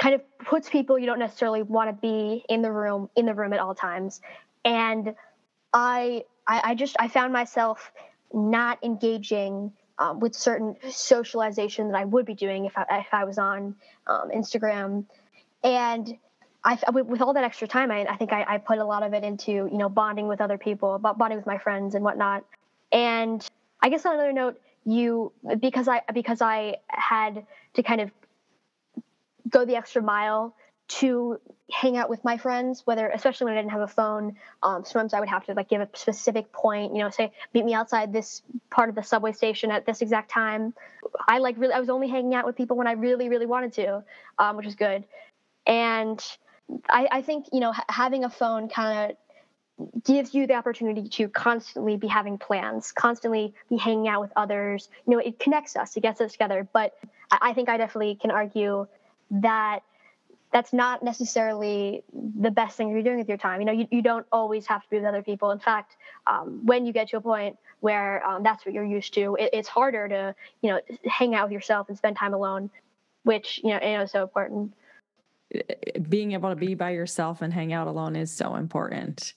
kind 0.00 0.14
of 0.14 0.22
puts 0.38 0.68
people 0.68 0.98
you 0.98 1.06
don't 1.06 1.18
necessarily 1.18 1.62
want 1.62 1.90
to 1.90 1.92
be 2.00 2.42
in 2.48 2.62
the 2.62 2.72
room 2.72 3.10
in 3.14 3.26
the 3.26 3.34
room 3.34 3.52
at 3.52 3.60
all 3.60 3.74
times 3.74 4.20
and 4.64 5.14
i 5.74 6.24
i, 6.46 6.60
I 6.64 6.74
just 6.74 6.96
i 6.98 7.06
found 7.06 7.32
myself 7.32 7.92
not 8.32 8.82
engaging 8.82 9.72
um, 9.98 10.18
with 10.18 10.34
certain 10.34 10.74
socialization 10.88 11.88
that 11.88 11.98
i 11.98 12.04
would 12.04 12.24
be 12.24 12.34
doing 12.34 12.64
if 12.64 12.76
i, 12.76 12.84
if 12.98 13.12
I 13.12 13.24
was 13.24 13.38
on 13.38 13.76
um, 14.06 14.30
instagram 14.34 15.04
and 15.62 16.16
I, 16.62 16.78
with 16.90 17.22
all 17.22 17.32
that 17.32 17.44
extra 17.44 17.66
time, 17.66 17.90
I, 17.90 18.04
I 18.04 18.16
think 18.16 18.34
I, 18.34 18.44
I, 18.46 18.58
put 18.58 18.76
a 18.76 18.84
lot 18.84 19.02
of 19.02 19.14
it 19.14 19.24
into 19.24 19.50
you 19.50 19.78
know 19.78 19.88
bonding 19.88 20.28
with 20.28 20.42
other 20.42 20.58
people, 20.58 20.98
bonding 20.98 21.38
with 21.38 21.46
my 21.46 21.56
friends 21.56 21.94
and 21.94 22.04
whatnot. 22.04 22.44
And 22.92 23.46
I 23.80 23.88
guess 23.88 24.04
on 24.04 24.12
another 24.12 24.34
note, 24.34 24.60
you 24.84 25.32
because 25.58 25.88
I 25.88 26.02
because 26.12 26.42
I 26.42 26.76
had 26.88 27.46
to 27.74 27.82
kind 27.82 28.02
of 28.02 28.10
go 29.48 29.64
the 29.64 29.76
extra 29.76 30.02
mile 30.02 30.54
to 30.88 31.40
hang 31.70 31.96
out 31.96 32.10
with 32.10 32.24
my 32.24 32.36
friends 32.36 32.82
whether 32.84 33.08
especially 33.10 33.44
when 33.44 33.54
i 33.54 33.56
didn't 33.56 33.70
have 33.70 33.80
a 33.80 33.86
phone 33.86 34.36
um, 34.62 34.84
sometimes 34.84 35.14
i 35.14 35.20
would 35.20 35.28
have 35.28 35.44
to 35.44 35.54
like 35.54 35.68
give 35.68 35.80
a 35.80 35.88
specific 35.94 36.50
point 36.52 36.94
you 36.94 37.00
know 37.00 37.10
say 37.10 37.30
meet 37.54 37.64
me 37.64 37.74
outside 37.74 38.12
this 38.12 38.42
part 38.70 38.88
of 38.88 38.96
the 38.96 39.02
subway 39.02 39.32
station 39.32 39.70
at 39.70 39.86
this 39.86 40.02
exact 40.02 40.30
time 40.30 40.74
i 41.28 41.38
like 41.38 41.56
really 41.58 41.72
i 41.72 41.78
was 41.78 41.88
only 41.88 42.08
hanging 42.08 42.34
out 42.34 42.44
with 42.44 42.56
people 42.56 42.76
when 42.76 42.88
i 42.88 42.92
really 42.92 43.28
really 43.28 43.46
wanted 43.46 43.72
to 43.72 44.02
um, 44.38 44.56
which 44.56 44.66
is 44.66 44.74
good 44.74 45.04
and 45.66 46.20
I, 46.88 47.08
I 47.10 47.22
think 47.22 47.46
you 47.52 47.60
know 47.60 47.72
having 47.88 48.24
a 48.24 48.30
phone 48.30 48.68
kind 48.68 49.10
of 49.10 49.16
gives 50.04 50.34
you 50.34 50.46
the 50.46 50.54
opportunity 50.54 51.08
to 51.08 51.28
constantly 51.28 51.96
be 51.96 52.06
having 52.06 52.38
plans, 52.38 52.92
constantly 52.92 53.54
be 53.68 53.76
hanging 53.76 54.08
out 54.08 54.20
with 54.20 54.32
others. 54.36 54.88
You 55.06 55.14
know, 55.14 55.18
it 55.18 55.38
connects 55.38 55.76
us, 55.76 55.96
it 55.96 56.00
gets 56.00 56.20
us 56.20 56.32
together. 56.32 56.68
But 56.72 56.98
I 57.30 57.52
think 57.54 57.68
I 57.68 57.76
definitely 57.76 58.16
can 58.16 58.30
argue 58.30 58.86
that 59.30 59.80
that's 60.52 60.72
not 60.72 61.04
necessarily 61.04 62.02
the 62.12 62.50
best 62.50 62.76
thing 62.76 62.90
you're 62.90 63.02
doing 63.02 63.18
with 63.18 63.28
your 63.28 63.38
time. 63.38 63.60
You 63.60 63.66
know, 63.66 63.72
you, 63.72 63.86
you 63.90 64.02
don't 64.02 64.26
always 64.32 64.66
have 64.66 64.82
to 64.82 64.90
be 64.90 64.96
with 64.96 65.04
other 65.04 65.22
people. 65.22 65.52
In 65.52 65.60
fact, 65.60 65.96
um, 66.26 66.60
when 66.64 66.84
you 66.84 66.92
get 66.92 67.08
to 67.10 67.18
a 67.18 67.20
point 67.20 67.56
where 67.78 68.26
um, 68.26 68.42
that's 68.42 68.66
what 68.66 68.74
you're 68.74 68.84
used 68.84 69.14
to, 69.14 69.36
it, 69.38 69.50
it's 69.52 69.68
harder 69.68 70.08
to, 70.08 70.34
you 70.62 70.70
know, 70.70 70.80
hang 71.06 71.36
out 71.36 71.44
with 71.44 71.52
yourself 71.52 71.88
and 71.88 71.96
spend 71.96 72.16
time 72.16 72.34
alone, 72.34 72.68
which, 73.22 73.60
you 73.62 73.70
know, 73.70 73.80
you 73.80 73.96
know 73.96 74.02
is 74.02 74.10
so 74.10 74.22
important 74.22 74.72
being 76.08 76.32
able 76.32 76.50
to 76.50 76.56
be 76.56 76.74
by 76.74 76.90
yourself 76.90 77.42
and 77.42 77.52
hang 77.52 77.72
out 77.72 77.88
alone 77.88 78.14
is 78.14 78.30
so 78.30 78.54
important. 78.54 79.34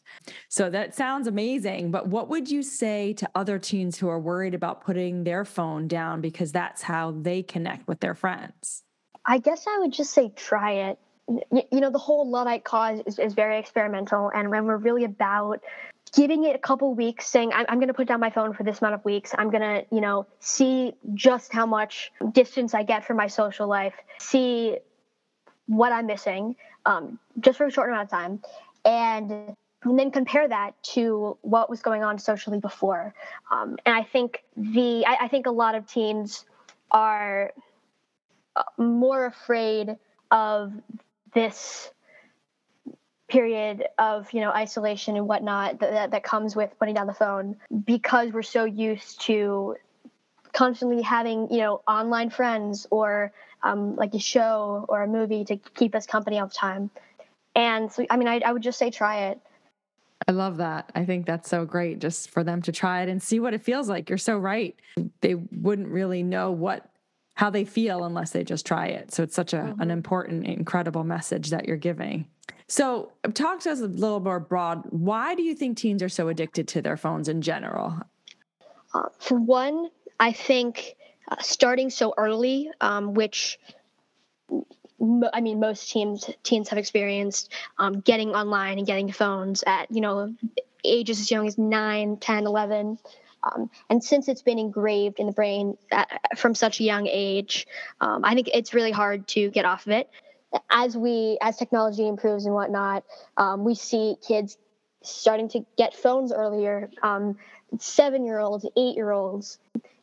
So 0.47 0.69
that 0.69 0.93
sounds 0.93 1.27
amazing. 1.27 1.91
But 1.91 2.07
what 2.07 2.29
would 2.29 2.49
you 2.51 2.61
say 2.61 3.13
to 3.13 3.29
other 3.33 3.57
teens 3.57 3.97
who 3.97 4.07
are 4.09 4.19
worried 4.19 4.53
about 4.53 4.83
putting 4.83 5.23
their 5.23 5.43
phone 5.43 5.87
down 5.87 6.21
because 6.21 6.51
that's 6.51 6.83
how 6.83 7.11
they 7.11 7.41
connect 7.41 7.87
with 7.87 7.99
their 7.99 8.13
friends? 8.13 8.83
I 9.25 9.37
guess 9.37 9.65
I 9.67 9.79
would 9.79 9.93
just 9.93 10.11
say 10.11 10.31
try 10.35 10.71
it. 10.89 10.99
You 11.27 11.79
know, 11.79 11.89
the 11.89 11.99
whole 11.99 12.29
Luddite 12.29 12.63
cause 12.63 12.99
is, 13.05 13.17
is 13.17 13.33
very 13.33 13.57
experimental. 13.57 14.29
And 14.33 14.49
when 14.49 14.65
we're 14.65 14.77
really 14.77 15.05
about 15.05 15.61
giving 16.13 16.43
it 16.43 16.55
a 16.55 16.59
couple 16.59 16.93
weeks 16.93 17.25
saying 17.25 17.51
i'm, 17.55 17.65
I'm 17.67 17.79
going 17.79 17.87
to 17.87 17.93
put 17.93 18.07
down 18.07 18.19
my 18.19 18.29
phone 18.29 18.53
for 18.53 18.61
this 18.61 18.81
amount 18.81 18.93
of 18.93 19.03
weeks 19.03 19.33
i'm 19.35 19.49
going 19.49 19.61
to 19.61 19.83
you 19.89 19.99
know 19.99 20.27
see 20.39 20.93
just 21.15 21.51
how 21.51 21.65
much 21.65 22.11
distance 22.33 22.75
i 22.75 22.83
get 22.83 23.03
from 23.03 23.17
my 23.17 23.25
social 23.25 23.67
life 23.67 23.95
see 24.19 24.77
what 25.67 25.91
I'm 25.91 26.05
missing 26.05 26.55
um, 26.85 27.19
just 27.39 27.57
for 27.57 27.65
a 27.65 27.71
short 27.71 27.89
amount 27.89 28.03
of 28.03 28.09
time, 28.09 28.41
and, 28.85 29.55
and 29.83 29.99
then 29.99 30.11
compare 30.11 30.47
that 30.47 30.81
to 30.83 31.37
what 31.41 31.69
was 31.69 31.81
going 31.81 32.03
on 32.03 32.19
socially 32.19 32.59
before. 32.59 33.13
Um, 33.51 33.77
and 33.85 33.95
I 33.95 34.03
think 34.03 34.43
the 34.57 35.05
I, 35.05 35.25
I, 35.25 35.27
think 35.27 35.45
a 35.45 35.51
lot 35.51 35.75
of 35.75 35.87
teens 35.87 36.45
are 36.91 37.53
more 38.77 39.25
afraid 39.25 39.97
of 40.31 40.73
this 41.33 41.89
period 43.29 43.85
of 43.97 44.31
you 44.31 44.41
know 44.41 44.51
isolation 44.51 45.15
and 45.17 45.27
whatnot 45.27 45.79
that, 45.79 46.11
that, 46.11 46.23
comes 46.23 46.55
with 46.55 46.69
putting 46.77 46.93
down 46.93 47.07
the 47.07 47.13
phone 47.13 47.55
because 47.85 48.31
we're 48.31 48.43
so 48.43 48.63
used 48.63 49.21
to 49.21 49.75
constantly 50.51 51.01
having 51.01 51.49
you 51.49 51.57
know 51.57 51.81
online 51.87 52.29
friends 52.29 52.85
or 52.91 53.33
um, 53.63 53.95
like 53.95 54.13
a 54.13 54.19
show 54.19 54.85
or 54.87 55.01
a 55.01 55.07
movie 55.07 55.45
to 55.45 55.55
keep 55.55 55.95
us 55.95 56.05
company 56.05 56.39
all 56.39 56.47
the 56.47 56.53
time. 56.53 56.89
And 57.55 57.91
so, 57.91 58.05
I 58.09 58.17
mean, 58.17 58.27
I, 58.27 58.41
I 58.45 58.51
would 58.51 58.61
just 58.61 58.77
say 58.77 58.91
try 58.91 59.27
it. 59.27 59.39
I 60.27 60.31
love 60.31 60.57
that. 60.57 60.91
I 60.95 61.05
think 61.05 61.25
that's 61.25 61.49
so 61.49 61.65
great 61.65 61.99
just 61.99 62.29
for 62.29 62.43
them 62.43 62.61
to 62.63 62.71
try 62.71 63.01
it 63.01 63.09
and 63.09 63.21
see 63.21 63.39
what 63.39 63.53
it 63.53 63.61
feels 63.61 63.89
like. 63.89 64.09
You're 64.09 64.17
so 64.17 64.37
right. 64.37 64.75
They 65.21 65.35
wouldn't 65.35 65.87
really 65.87 66.23
know 66.23 66.51
what 66.51 66.89
how 67.35 67.49
they 67.49 67.65
feel 67.65 68.03
unless 68.03 68.31
they 68.31 68.43
just 68.43 68.65
try 68.65 68.87
it. 68.87 69.13
So 69.13 69.23
it's 69.23 69.35
such 69.35 69.53
a, 69.53 69.57
mm-hmm. 69.57 69.81
an 69.81 69.91
important, 69.91 70.45
incredible 70.45 71.03
message 71.03 71.49
that 71.49 71.65
you're 71.65 71.77
giving. 71.77 72.27
So 72.67 73.11
talk 73.33 73.59
to 73.61 73.71
us 73.71 73.81
a 73.81 73.87
little 73.87 74.19
more 74.19 74.39
broad. 74.39 74.83
Why 74.89 75.35
do 75.35 75.41
you 75.41 75.55
think 75.55 75.77
teens 75.77 76.03
are 76.03 76.09
so 76.09 76.27
addicted 76.27 76.67
to 76.69 76.81
their 76.81 76.97
phones 76.97 77.27
in 77.27 77.41
general? 77.41 77.99
Uh, 78.93 79.09
for 79.19 79.39
one, 79.39 79.89
I 80.19 80.31
think 80.31 80.95
uh, 81.29 81.35
starting 81.39 81.89
so 81.89 82.13
early, 82.17 82.69
um, 82.81 83.13
which 83.13 83.59
I 85.33 85.41
mean, 85.41 85.59
most 85.59 85.89
teens 85.89 86.29
teens 86.43 86.69
have 86.69 86.79
experienced 86.79 87.51
um, 87.77 87.99
getting 88.01 88.29
online 88.29 88.77
and 88.77 88.87
getting 88.87 89.11
phones 89.11 89.63
at 89.65 89.91
you 89.91 90.01
know 90.01 90.33
ages 90.83 91.19
as 91.19 91.31
young 91.31 91.47
as 91.47 91.57
9, 91.57 92.17
10, 92.17 92.45
11. 92.45 92.99
Um, 93.43 93.69
and 93.89 94.03
since 94.03 94.27
it's 94.27 94.41
been 94.41 94.59
engraved 94.59 95.19
in 95.19 95.27
the 95.27 95.33
brain 95.33 95.77
at, 95.91 96.37
from 96.37 96.55
such 96.55 96.79
a 96.79 96.83
young 96.83 97.07
age, 97.07 97.67
um, 97.99 98.23
I 98.23 98.35
think 98.35 98.49
it's 98.53 98.73
really 98.73 98.91
hard 98.91 99.27
to 99.29 99.49
get 99.49 99.65
off 99.65 99.85
of 99.85 99.91
it. 99.91 100.09
As 100.69 100.95
we, 100.95 101.37
as 101.41 101.57
technology 101.57 102.07
improves 102.07 102.45
and 102.45 102.53
whatnot, 102.53 103.03
um, 103.37 103.63
we 103.65 103.75
see 103.75 104.15
kids 104.25 104.57
starting 105.01 105.49
to 105.49 105.65
get 105.77 105.95
phones 105.95 106.31
earlier. 106.31 106.89
Um, 107.01 107.37
seven-year-olds, 107.79 108.67
eight-year-olds, 108.77 109.57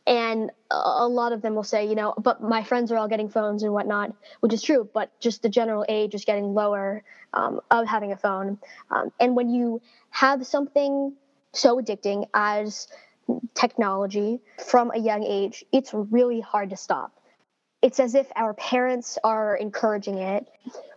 and 0.06 0.50
a 0.72 1.06
lot 1.06 1.32
of 1.32 1.40
them 1.40 1.54
will 1.54 1.62
say, 1.62 1.86
you 1.86 1.94
know, 1.94 2.12
but 2.18 2.42
my 2.42 2.64
friends 2.64 2.90
are 2.90 2.96
all 2.96 3.06
getting 3.06 3.28
phones 3.28 3.62
and 3.62 3.72
whatnot, 3.72 4.12
which 4.40 4.52
is 4.52 4.60
true, 4.60 4.88
but 4.92 5.08
just 5.20 5.40
the 5.42 5.48
general 5.48 5.84
age 5.88 6.14
is 6.14 6.24
getting 6.24 6.52
lower 6.52 7.04
um, 7.32 7.60
of 7.70 7.86
having 7.86 8.10
a 8.10 8.16
phone. 8.16 8.58
Um, 8.90 9.12
and 9.20 9.36
when 9.36 9.50
you 9.50 9.80
have 10.10 10.44
something 10.44 11.14
so 11.52 11.80
addicting 11.80 12.26
as 12.34 12.88
technology 13.54 14.40
from 14.66 14.90
a 14.94 14.98
young 14.98 15.24
age, 15.24 15.64
it's 15.72 15.92
really 15.92 16.40
hard 16.40 16.70
to 16.70 16.76
stop. 16.76 17.12
It's 17.82 18.00
as 18.00 18.14
if 18.14 18.26
our 18.36 18.54
parents 18.54 19.18
are 19.24 19.56
encouraging 19.56 20.18
it 20.18 20.46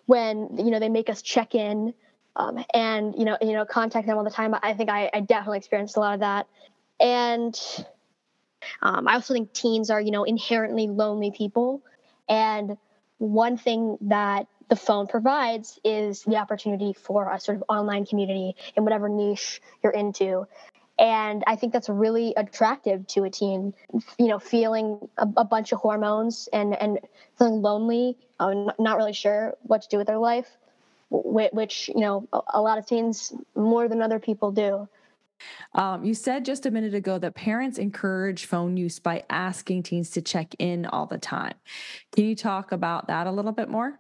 when, 0.06 0.58
you 0.58 0.72
know, 0.72 0.80
they 0.80 0.90
make 0.90 1.10
us 1.10 1.22
check 1.22 1.56
in 1.56 1.94
um, 2.36 2.64
and, 2.74 3.16
you 3.18 3.26
know, 3.26 3.38
you 3.42 3.54
know, 3.54 3.66
contact 3.66 4.08
them 4.08 4.18
all 4.18 4.24
the 4.24 4.32
time. 4.32 4.56
I 4.62 4.74
think 4.74 4.90
I, 4.90 5.10
I 5.14 5.20
definitely 5.22 5.60
experienced 5.60 5.98
a 5.98 6.00
lot 6.00 6.16
of 6.16 6.20
that. 6.22 6.48
And 7.00 7.58
um, 8.82 9.08
I 9.08 9.14
also 9.14 9.34
think 9.34 9.54
teens 9.54 9.90
are, 9.90 10.02
you 10.02 10.12
know, 10.12 10.24
inherently 10.24 10.88
lonely 10.88 11.32
people. 11.32 11.82
And 12.28 12.78
one 13.18 13.58
thing 13.58 13.98
that 14.02 14.48
the 14.70 14.76
phone 14.76 15.08
provides 15.08 15.80
is 15.84 16.24
the 16.24 16.38
opportunity 16.38 16.94
for 16.94 17.32
a 17.32 17.40
sort 17.40 17.58
of 17.58 17.64
online 17.70 18.06
community 18.06 18.56
in 18.76 18.84
whatever 18.84 19.10
niche 19.10 19.62
you're 19.84 19.94
into. 19.94 20.48
And 21.00 21.44
I 21.48 21.56
think 21.56 21.74
that's 21.74 21.90
really 21.90 22.34
attractive 22.38 23.08
to 23.08 23.24
a 23.24 23.30
teen, 23.30 23.74
you 24.20 24.28
know, 24.28 24.40
feeling 24.40 25.00
a, 25.18 25.28
a 25.38 25.44
bunch 25.44 25.72
of 25.72 25.80
hormones 25.80 26.48
and, 26.54 26.80
and 26.80 27.00
feeling 27.38 27.62
lonely, 27.62 28.18
uh, 28.40 28.54
not 28.78 28.98
really 28.98 29.14
sure 29.14 29.56
what 29.64 29.82
to 29.82 29.88
do 29.90 29.98
with 29.98 30.08
their 30.08 30.20
life, 30.20 30.48
which, 31.10 31.90
you 31.90 32.02
know, 32.02 32.28
a, 32.32 32.40
a 32.56 32.62
lot 32.62 32.78
of 32.78 32.86
teens 32.86 33.34
more 33.56 33.88
than 33.88 34.02
other 34.02 34.20
people 34.20 34.52
do. 34.52 34.88
Um, 35.74 36.06
you 36.06 36.14
said 36.14 36.46
just 36.46 36.66
a 36.66 36.72
minute 36.72 36.94
ago 36.94 37.18
that 37.18 37.34
parents 37.34 37.78
encourage 37.78 38.46
phone 38.46 38.78
use 38.78 39.00
by 39.00 39.24
asking 39.30 39.84
teens 39.84 40.12
to 40.12 40.22
check 40.22 40.56
in 40.60 40.86
all 40.86 41.08
the 41.08 41.18
time. 41.18 41.56
Can 42.12 42.26
you 42.26 42.36
talk 42.36 42.72
about 42.72 43.08
that 43.08 43.28
a 43.28 43.32
little 43.32 43.52
bit 43.52 43.68
more? 43.68 44.00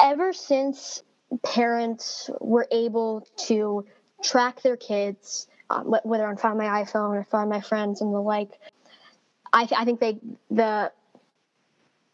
Ever 0.00 0.32
since 0.32 1.02
parents 1.42 2.30
were 2.40 2.68
able 2.70 3.26
to 3.46 3.84
track 4.22 4.62
their 4.62 4.76
kids, 4.76 5.48
um, 5.70 5.96
whether 6.04 6.26
on 6.26 6.36
Find 6.36 6.58
My 6.58 6.84
iPhone 6.84 7.16
or 7.16 7.24
Find 7.24 7.50
My 7.50 7.60
Friends 7.60 8.00
and 8.00 8.14
the 8.14 8.20
like, 8.20 8.50
I, 9.52 9.66
th- 9.66 9.80
I 9.80 9.84
think 9.84 10.00
they 10.00 10.18
the 10.50 10.92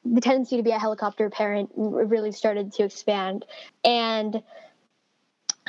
the 0.05 0.21
tendency 0.21 0.57
to 0.57 0.63
be 0.63 0.71
a 0.71 0.79
helicopter 0.79 1.31
parent 1.31 1.71
really 1.77 2.33
started 2.33 2.73
to 2.75 2.85
expand, 2.85 3.45
and 3.85 4.43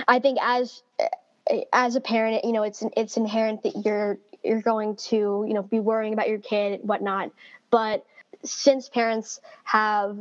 I 0.07 0.19
think 0.19 0.39
as 0.41 0.81
as 1.71 1.95
a 1.95 2.01
parent, 2.01 2.43
you 2.45 2.51
know, 2.51 2.63
it's 2.63 2.83
it's 2.95 3.17
inherent 3.17 3.63
that 3.63 3.85
you're 3.85 4.17
you're 4.43 4.61
going 4.61 4.95
to 4.95 5.45
you 5.47 5.53
know 5.53 5.63
be 5.63 5.79
worrying 5.79 6.13
about 6.13 6.29
your 6.29 6.39
kid 6.39 6.79
and 6.79 6.89
whatnot. 6.89 7.31
But 7.69 8.05
since 8.43 8.89
parents 8.89 9.39
have 9.63 10.17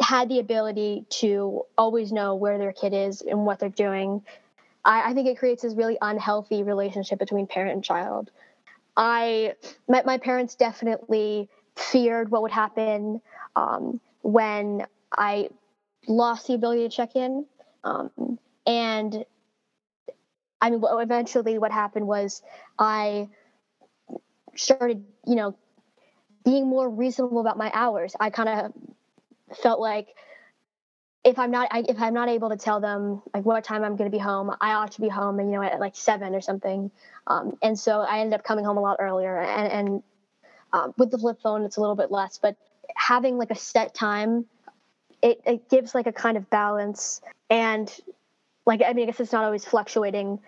had 0.00 0.28
the 0.28 0.38
ability 0.38 1.04
to 1.08 1.62
always 1.78 2.12
know 2.12 2.34
where 2.34 2.58
their 2.58 2.72
kid 2.72 2.92
is 2.92 3.20
and 3.20 3.46
what 3.46 3.58
they're 3.58 3.68
doing, 3.68 4.22
I, 4.84 5.10
I 5.10 5.14
think 5.14 5.28
it 5.28 5.38
creates 5.38 5.62
this 5.62 5.74
really 5.74 5.98
unhealthy 6.00 6.62
relationship 6.62 7.18
between 7.18 7.46
parent 7.46 7.72
and 7.72 7.84
child. 7.84 8.30
I 8.96 9.54
my, 9.88 10.02
my 10.04 10.18
parents 10.18 10.54
definitely 10.54 11.48
feared 11.76 12.30
what 12.30 12.42
would 12.42 12.50
happen 12.50 13.20
um, 13.56 14.00
when 14.22 14.86
I 15.16 15.48
lost 16.06 16.46
the 16.46 16.54
ability 16.54 16.88
to 16.88 16.94
check 16.94 17.16
in. 17.16 17.46
Um, 17.84 18.38
and 18.66 19.24
I 20.60 20.70
mean, 20.70 20.82
eventually 20.84 21.58
what 21.58 21.72
happened 21.72 22.06
was 22.06 22.42
I 22.78 23.28
started, 24.54 25.04
you 25.26 25.34
know, 25.34 25.56
being 26.44 26.68
more 26.68 26.88
reasonable 26.88 27.40
about 27.40 27.56
my 27.56 27.70
hours. 27.74 28.14
I 28.20 28.30
kind 28.30 28.48
of 28.48 28.72
felt 29.56 29.80
like 29.80 30.08
if 31.24 31.38
I'm 31.38 31.50
not 31.50 31.68
I, 31.70 31.84
if 31.88 32.00
I'm 32.00 32.14
not 32.14 32.28
able 32.28 32.50
to 32.50 32.56
tell 32.56 32.80
them 32.80 33.22
like 33.32 33.44
what 33.44 33.62
time 33.64 33.84
I'm 33.84 33.96
going 33.96 34.10
to 34.10 34.16
be 34.16 34.22
home, 34.22 34.54
I 34.60 34.72
ought 34.74 34.92
to 34.92 35.00
be 35.00 35.08
home, 35.08 35.38
you 35.38 35.46
know, 35.46 35.62
at 35.62 35.78
like 35.78 35.94
seven 35.94 36.34
or 36.34 36.40
something. 36.40 36.90
Um, 37.26 37.56
and 37.62 37.78
so 37.78 38.00
I 38.00 38.20
ended 38.20 38.38
up 38.38 38.44
coming 38.44 38.64
home 38.64 38.76
a 38.76 38.80
lot 38.80 38.96
earlier. 38.98 39.40
And, 39.40 39.72
and 39.72 40.02
um, 40.72 40.94
with 40.96 41.10
the 41.10 41.18
flip 41.18 41.38
phone, 41.42 41.62
it's 41.62 41.76
a 41.76 41.80
little 41.80 41.94
bit 41.94 42.10
less, 42.10 42.38
but 42.38 42.56
having 42.96 43.38
like 43.38 43.50
a 43.50 43.56
set 43.56 43.94
time, 43.94 44.46
it, 45.22 45.40
it 45.46 45.68
gives 45.68 45.94
like 45.94 46.08
a 46.08 46.12
kind 46.12 46.36
of 46.36 46.50
balance. 46.50 47.20
And 47.48 47.94
like, 48.66 48.82
I 48.84 48.92
mean, 48.92 49.04
I 49.04 49.12
guess 49.12 49.20
it's 49.20 49.32
not 49.32 49.44
always 49.44 49.64
fluctuating. 49.64 50.40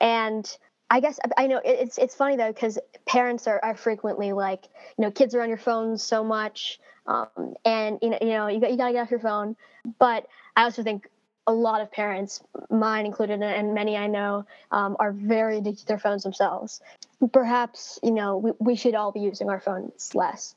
And 0.00 0.58
I 0.90 1.00
guess 1.00 1.18
I 1.36 1.46
know 1.46 1.60
it's 1.64 1.98
it's 1.98 2.14
funny 2.14 2.36
though 2.36 2.52
because 2.52 2.78
parents 3.06 3.46
are, 3.46 3.60
are 3.62 3.74
frequently 3.74 4.32
like 4.32 4.64
you 4.96 5.04
know 5.04 5.10
kids 5.10 5.34
are 5.34 5.42
on 5.42 5.48
your 5.48 5.58
phones 5.58 6.02
so 6.02 6.24
much 6.24 6.80
um, 7.06 7.54
and 7.64 7.98
you 8.00 8.10
know 8.10 8.18
you 8.22 8.28
know 8.28 8.46
you 8.48 8.60
got 8.60 8.70
you 8.70 8.76
got 8.76 8.86
to 8.86 8.92
get 8.92 9.02
off 9.02 9.10
your 9.10 9.20
phone 9.20 9.54
but 9.98 10.26
I 10.56 10.64
also 10.64 10.82
think 10.82 11.08
a 11.48 11.52
lot 11.52 11.80
of 11.80 11.90
parents, 11.90 12.42
mine 12.68 13.06
included, 13.06 13.42
and 13.42 13.72
many 13.72 13.96
I 13.96 14.06
know, 14.06 14.44
um, 14.70 14.96
are 15.00 15.12
very 15.12 15.56
addicted 15.58 15.80
to 15.80 15.86
their 15.86 15.98
phones 15.98 16.22
themselves. 16.22 16.82
Perhaps, 17.32 17.98
you 18.02 18.10
know, 18.10 18.36
we, 18.36 18.52
we 18.60 18.76
should 18.76 18.94
all 18.94 19.12
be 19.12 19.20
using 19.20 19.48
our 19.48 19.58
phones 19.58 20.14
less. 20.14 20.54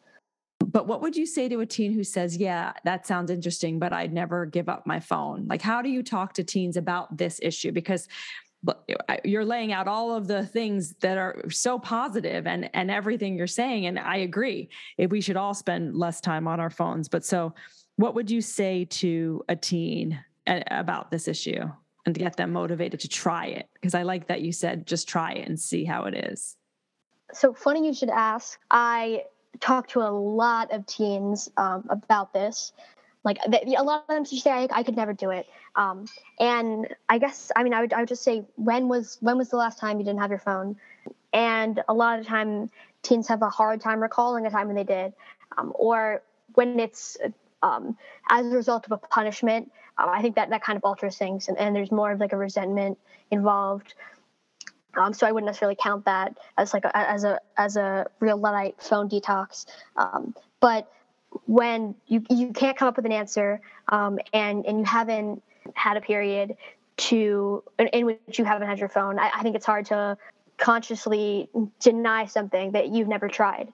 But 0.60 0.88
what 0.88 1.02
would 1.02 1.16
you 1.16 1.26
say 1.26 1.48
to 1.48 1.62
a 1.62 1.66
teen 1.66 1.94
who 1.94 2.04
says, 2.04 2.36
Yeah, 2.36 2.74
that 2.84 3.08
sounds 3.08 3.32
interesting, 3.32 3.80
but 3.80 3.94
I'd 3.94 4.12
never 4.12 4.46
give 4.46 4.68
up 4.68 4.86
my 4.86 5.00
phone? 5.00 5.48
Like, 5.48 5.62
how 5.62 5.82
do 5.82 5.90
you 5.90 6.04
talk 6.04 6.34
to 6.34 6.44
teens 6.44 6.76
about 6.76 7.18
this 7.18 7.40
issue? 7.42 7.72
Because 7.72 8.10
you're 9.24 9.46
laying 9.46 9.74
out 9.74 9.88
all 9.88 10.15
of 10.15 10.27
the 10.27 10.46
things 10.46 10.94
that 11.01 11.18
are 11.18 11.44
so 11.50 11.80
positive 11.80 12.46
and 12.46 12.70
and 12.75 12.91
everything 12.91 13.36
you're 13.36 13.48
saying 13.48 13.88
and 13.88 13.98
i 13.98 14.17
agree 14.17 14.69
if 15.00 15.10
we 15.10 15.19
should 15.19 15.36
all 15.36 15.54
spend 15.54 15.95
less 15.95 16.21
time 16.21 16.47
on 16.47 16.60
our 16.60 16.69
phones 16.69 17.10
but 17.10 17.26
so 17.26 17.54
what 17.95 18.15
would 18.15 18.32
you 18.32 18.41
say 18.41 18.86
to 18.86 19.43
a 19.47 19.56
teen 19.56 20.19
about 20.47 21.12
this 21.12 21.28
issue 21.28 21.69
and 22.06 22.15
to 22.15 22.19
get 22.19 22.36
them 22.36 22.52
motivated 22.52 23.00
to 23.02 23.08
try 23.08 23.45
it? 23.45 23.69
Because 23.74 23.93
I 23.93 24.04
like 24.04 24.28
that 24.28 24.41
you 24.41 24.52
said 24.52 24.88
just 24.88 25.08
try 25.08 25.34
it 25.34 25.47
and 25.47 25.60
see 25.60 25.86
how 25.86 26.06
it 26.06 26.15
is. 26.15 26.58
So 27.34 27.54
funny 27.54 27.86
you 27.86 27.93
should 27.93 28.10
ask. 28.10 28.60
I 28.69 29.26
talk 29.60 29.88
to 29.89 30.00
a 30.00 30.10
lot 30.10 30.71
of 30.74 30.86
teens 30.86 31.50
um, 31.58 31.86
about 31.89 32.34
this. 32.34 32.74
Like 33.24 33.38
a 33.45 33.84
lot 33.84 34.06
of 34.10 34.15
them 34.15 34.26
say, 34.26 34.50
I, 34.50 34.67
I 34.71 34.84
could 34.84 34.95
never 34.95 35.13
do 35.13 35.30
it. 35.30 35.45
Um, 35.75 36.05
and 36.39 36.88
I 37.07 37.17
guess 37.17 37.51
I 37.55 37.63
mean 37.63 37.73
I 37.73 37.81
would 37.81 37.93
I 37.93 37.99
would 37.99 38.10
just 38.10 38.23
say 38.23 38.43
when 38.55 38.88
was 38.88 39.17
when 39.21 39.38
was 39.38 39.49
the 39.49 39.57
last 39.57 39.79
time 39.79 39.99
you 39.99 40.05
didn't 40.05 40.19
have 40.19 40.29
your 40.29 40.39
phone? 40.39 40.75
And 41.34 41.81
a 41.88 41.93
lot 41.93 42.19
of 42.19 42.25
the 42.25 42.29
time, 42.29 42.69
teens 43.03 43.27
have 43.29 43.41
a 43.41 43.49
hard 43.49 43.79
time 43.79 44.01
recalling 44.01 44.45
a 44.45 44.51
time 44.51 44.67
when 44.67 44.75
they 44.75 44.84
did, 44.84 45.13
um, 45.57 45.71
or 45.75 46.21
when 46.55 46.77
it's 46.77 47.17
um, 47.63 47.97
as 48.29 48.45
a 48.47 48.49
result 48.49 48.86
of 48.86 48.91
a 48.91 48.97
punishment 48.97 49.71
um, 49.97 50.10
I 50.10 50.21
think 50.21 50.36
that 50.36 50.49
that 50.49 50.63
kind 50.63 50.77
of 50.77 50.84
alters 50.84 51.17
things, 51.17 51.47
and, 51.47 51.57
and 51.57 51.75
there's 51.75 51.91
more 51.91 52.12
of 52.12 52.19
like 52.19 52.34
a 52.34 52.38
resentment 52.38 52.97
involved. 53.29 53.93
Um, 54.95 55.13
so 55.13 55.25
I 55.25 55.31
wouldn't 55.31 55.47
necessarily 55.47 55.77
count 55.81 56.05
that 56.05 56.38
as 56.57 56.73
like 56.73 56.86
a, 56.86 56.95
as 56.95 57.23
a 57.23 57.39
as 57.57 57.77
a 57.77 58.07
real 58.19 58.38
luddite 58.38 58.81
phone 58.81 59.10
detox. 59.10 59.65
Um, 59.95 60.36
but 60.60 60.91
when 61.45 61.95
you 62.07 62.23
you 62.29 62.51
can't 62.51 62.77
come 62.77 62.88
up 62.88 62.97
with 62.97 63.05
an 63.05 63.12
answer, 63.12 63.62
um, 63.88 64.19
and 64.34 64.65
and 64.65 64.79
you 64.79 64.86
haven't 64.86 65.43
had 65.75 65.97
a 65.97 66.01
period 66.01 66.55
to 66.97 67.63
in, 67.79 67.88
in 67.88 68.05
which 68.05 68.38
you 68.38 68.45
haven't 68.45 68.67
had 68.67 68.79
your 68.79 68.89
phone, 68.89 69.19
I, 69.19 69.31
I 69.36 69.43
think 69.43 69.55
it's 69.55 69.65
hard 69.65 69.86
to 69.88 70.17
consciously 70.57 71.49
deny 71.79 72.25
something 72.25 72.71
that 72.71 72.89
you've 72.89 73.07
never 73.07 73.27
tried. 73.27 73.73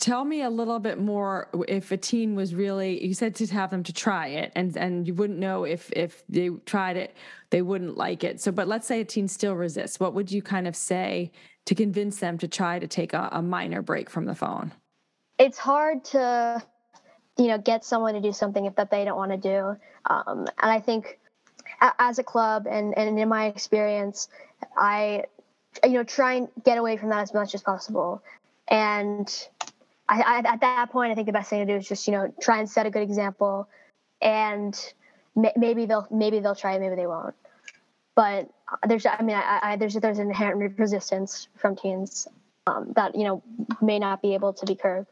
Tell 0.00 0.24
me 0.24 0.42
a 0.42 0.50
little 0.50 0.78
bit 0.78 0.98
more 0.98 1.48
if 1.68 1.92
a 1.92 1.96
teen 1.96 2.34
was 2.34 2.54
really 2.54 3.04
you 3.04 3.14
said 3.14 3.34
to 3.36 3.46
have 3.48 3.70
them 3.70 3.82
to 3.84 3.92
try 3.92 4.28
it 4.28 4.52
and 4.56 4.76
and 4.76 5.06
you 5.06 5.14
wouldn't 5.14 5.38
know 5.38 5.64
if 5.64 5.92
if 5.92 6.24
they 6.28 6.48
tried 6.66 6.96
it 6.96 7.14
they 7.50 7.62
wouldn't 7.62 7.96
like 7.96 8.24
it. 8.24 8.40
So 8.40 8.50
but 8.50 8.66
let's 8.66 8.86
say 8.86 9.00
a 9.00 9.04
teen 9.04 9.28
still 9.28 9.54
resists. 9.54 10.00
What 10.00 10.14
would 10.14 10.32
you 10.32 10.42
kind 10.42 10.66
of 10.66 10.74
say 10.74 11.30
to 11.66 11.74
convince 11.74 12.18
them 12.18 12.38
to 12.38 12.48
try 12.48 12.78
to 12.78 12.86
take 12.86 13.12
a, 13.12 13.28
a 13.32 13.42
minor 13.42 13.82
break 13.82 14.08
from 14.08 14.24
the 14.24 14.34
phone? 14.34 14.72
It's 15.38 15.58
hard 15.58 16.04
to 16.06 16.62
you 17.38 17.48
know 17.48 17.58
get 17.58 17.84
someone 17.84 18.14
to 18.14 18.20
do 18.20 18.32
something 18.32 18.64
if 18.64 18.74
that 18.76 18.90
they 18.90 19.04
don't 19.04 19.16
want 19.16 19.32
to 19.32 19.36
do. 19.36 19.76
Um, 20.10 20.46
and 20.60 20.70
I 20.70 20.80
think 20.80 21.18
as 21.98 22.18
a 22.18 22.22
club 22.22 22.66
and 22.68 22.96
and 22.96 23.18
in 23.18 23.28
my 23.28 23.46
experience, 23.46 24.28
I 24.76 25.24
you 25.84 25.92
know 25.92 26.04
try 26.04 26.34
and 26.34 26.48
get 26.64 26.78
away 26.78 26.96
from 26.96 27.10
that 27.10 27.22
as 27.22 27.34
much 27.34 27.54
as 27.54 27.62
possible. 27.62 28.22
And 28.68 29.28
I, 30.08 30.20
I, 30.20 30.52
at 30.52 30.60
that 30.60 30.90
point, 30.90 31.12
I 31.12 31.14
think 31.14 31.26
the 31.26 31.32
best 31.32 31.50
thing 31.50 31.66
to 31.66 31.72
do 31.72 31.76
is 31.76 31.88
just 31.88 32.06
you 32.06 32.12
know 32.12 32.32
try 32.40 32.58
and 32.58 32.68
set 32.68 32.86
a 32.86 32.90
good 32.90 33.02
example, 33.02 33.68
and 34.20 34.78
maybe 35.56 35.86
they'll 35.86 36.06
maybe 36.10 36.38
they'll 36.40 36.54
try 36.54 36.78
maybe 36.78 36.94
they 36.94 37.06
won't. 37.06 37.34
But 38.14 38.50
there's 38.86 39.06
I 39.06 39.20
mean 39.22 39.36
I, 39.36 39.60
I, 39.62 39.76
there's 39.76 39.94
there's 39.94 40.18
an 40.18 40.28
inherent 40.28 40.78
resistance 40.78 41.48
from 41.56 41.76
teens 41.76 42.28
um, 42.66 42.92
that 42.94 43.16
you 43.16 43.24
know 43.24 43.42
may 43.80 43.98
not 43.98 44.22
be 44.22 44.34
able 44.34 44.52
to 44.52 44.66
be 44.66 44.74
curbed. 44.74 45.08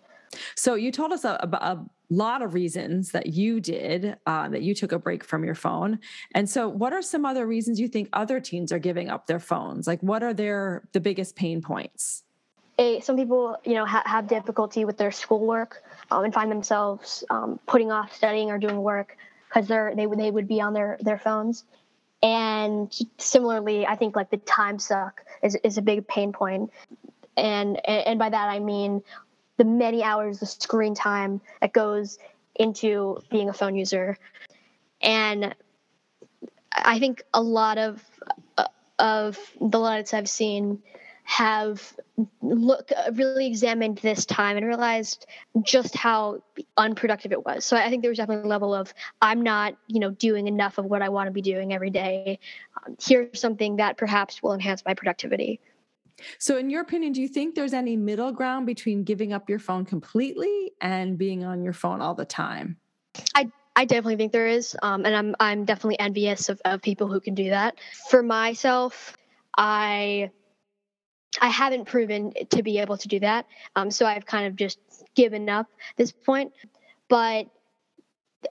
So 0.55 0.75
you 0.75 0.93
told 0.93 1.13
us 1.13 1.25
a, 1.25 1.41
a, 1.43 1.57
a 1.57 1.85
lot 2.11 2.43
of 2.43 2.55
reasons 2.55 3.13
that 3.13 3.27
you 3.27 3.61
did 3.61 4.17
uh, 4.27 4.49
that 4.49 4.63
you 4.63 4.75
took 4.75 4.93
a 4.93 4.99
break 4.99 5.25
from 5.25 5.45
your 5.45 5.55
phone, 5.55 5.99
and 6.35 6.49
so 6.49 6.69
what 6.69 6.93
are 6.93 7.03
some 7.03 7.25
other 7.25 7.47
reasons 7.47 7.81
you 7.81 7.89
think 7.89 8.09
other 8.13 8.41
teens 8.41 8.73
are 8.73 8.79
giving 8.79 9.09
up 9.09 9.27
their 9.27 9.41
phones? 9.41 9.87
Like 9.87 10.01
what 10.03 10.23
are 10.23 10.35
their 10.35 10.83
the 10.93 11.01
biggest 11.01 11.37
pain 11.37 11.63
points? 11.63 12.25
a, 12.81 13.01
some 13.01 13.17
people, 13.17 13.59
you 13.63 13.75
know, 13.75 13.85
ha- 13.85 14.03
have 14.07 14.27
difficulty 14.27 14.87
with 14.87 14.97
their 14.97 15.13
schoolwork 15.13 15.83
um, 16.11 16.25
and 16.25 16.33
find 16.33 16.51
themselves 16.51 17.23
um, 17.29 17.61
putting 17.67 17.93
off 17.93 18.15
studying 18.17 18.51
or 18.51 18.57
doing 18.57 18.81
work 18.81 19.19
because 19.49 19.69
they're 19.69 19.95
they 19.95 20.07
they 20.07 20.31
would 20.31 20.49
be 20.49 20.63
on 20.63 20.73
their 20.73 20.97
their 21.01 21.19
phones. 21.19 21.65
And 22.23 22.93
similarly, 23.19 23.87
I 23.87 23.97
think 23.97 24.17
like 24.17 24.31
the 24.31 24.39
time 24.39 24.79
suck 24.79 25.21
is 25.43 25.57
is 25.63 25.77
a 25.77 25.83
big 25.83 26.09
pain 26.09 26.33
point, 26.33 26.71
and 27.37 27.87
and 27.87 28.19
by 28.19 28.31
that 28.31 28.49
I 28.49 28.61
mean 28.61 29.03
the 29.61 29.65
many 29.67 30.03
hours 30.03 30.41
of 30.41 30.49
screen 30.49 30.95
time 30.95 31.39
that 31.61 31.75
goes 31.75 32.19
into 32.55 33.19
being 33.31 33.51
a 33.51 33.53
phone 33.53 33.77
user, 33.77 34.17
and 35.03 35.55
I 36.75 36.99
think 36.99 37.23
a 37.35 37.43
lot 37.43 37.77
of 37.77 38.03
uh, 38.57 38.69
of 38.99 39.39
the 39.61 39.79
Luddites 39.79 40.15
I've 40.15 40.31
seen 40.31 40.83
have 41.25 41.95
look 42.41 42.91
really 43.13 43.47
examined 43.47 43.99
this 43.99 44.25
time 44.25 44.57
and 44.57 44.65
realized 44.65 45.27
just 45.61 45.95
how 45.95 46.43
unproductive 46.79 47.31
it 47.31 47.45
was. 47.45 47.67
So 47.67 47.77
I 47.77 47.91
think 47.91 48.01
there 48.01 48.11
was 48.11 48.17
definitely 48.17 48.45
a 48.45 48.49
level 48.49 48.75
of 48.75 48.95
I'm 49.21 49.43
not, 49.43 49.77
you 49.89 50.01
know, 50.01 50.11
doing 50.11 50.49
enough 50.49 50.79
of 50.79 50.87
what 50.87 51.03
I 51.03 51.11
want 51.11 51.27
to 51.27 51.33
be 51.33 51.43
doing 51.43 51.75
every 51.75 51.91
day. 51.91 52.39
Um, 52.87 52.97
here's 52.99 53.39
something 53.39 53.77
that 53.77 53.99
perhaps 53.99 54.43
will 54.43 54.55
enhance 54.55 54.83
my 54.87 54.95
productivity. 54.95 55.61
So, 56.39 56.59
in 56.59 56.71
your 56.71 56.83
opinion, 56.83 57.13
do 57.13 57.23
you 57.23 57.29
think 57.29 57.55
there's 57.55 57.75
any 57.75 57.97
middle 57.97 58.33
ground 58.33 58.67
between 58.67 59.05
giving 59.05 59.33
up 59.33 59.49
your 59.49 59.59
phone 59.59 59.85
completely 59.85 60.73
and 60.81 61.19
being 61.19 61.45
on 61.45 61.63
your 61.63 61.73
phone 61.73 62.01
all 62.01 62.15
the 62.15 62.25
time? 62.25 62.77
I 63.35 63.51
I 63.77 63.85
definitely 63.85 64.17
think 64.17 64.33
there 64.33 64.49
is, 64.49 64.77
um, 64.83 65.05
and 65.07 65.15
I'm 65.15 65.35
I'm 65.41 65.65
definitely 65.65 65.99
envious 65.99 66.49
of, 66.49 66.61
of 66.65 66.83
people 66.83 67.09
who 67.09 67.21
can 67.21 67.35
do 67.35 67.51
that. 67.51 67.79
For 68.09 68.23
myself, 68.23 69.17
I 69.57 70.31
I 71.41 71.49
haven't 71.49 71.87
proven 71.87 72.33
to 72.51 72.63
be 72.63 72.79
able 72.79 72.97
to 72.99 73.09
do 73.09 73.21
that. 73.21 73.47
Um, 73.77 73.91
so 73.91 74.07
I've 74.07 74.27
kind 74.27 74.47
of 74.47 74.57
just 74.57 74.79
given 75.15 75.49
up 75.49 75.67
this 75.97 76.13
point. 76.13 76.53
But 77.09 77.47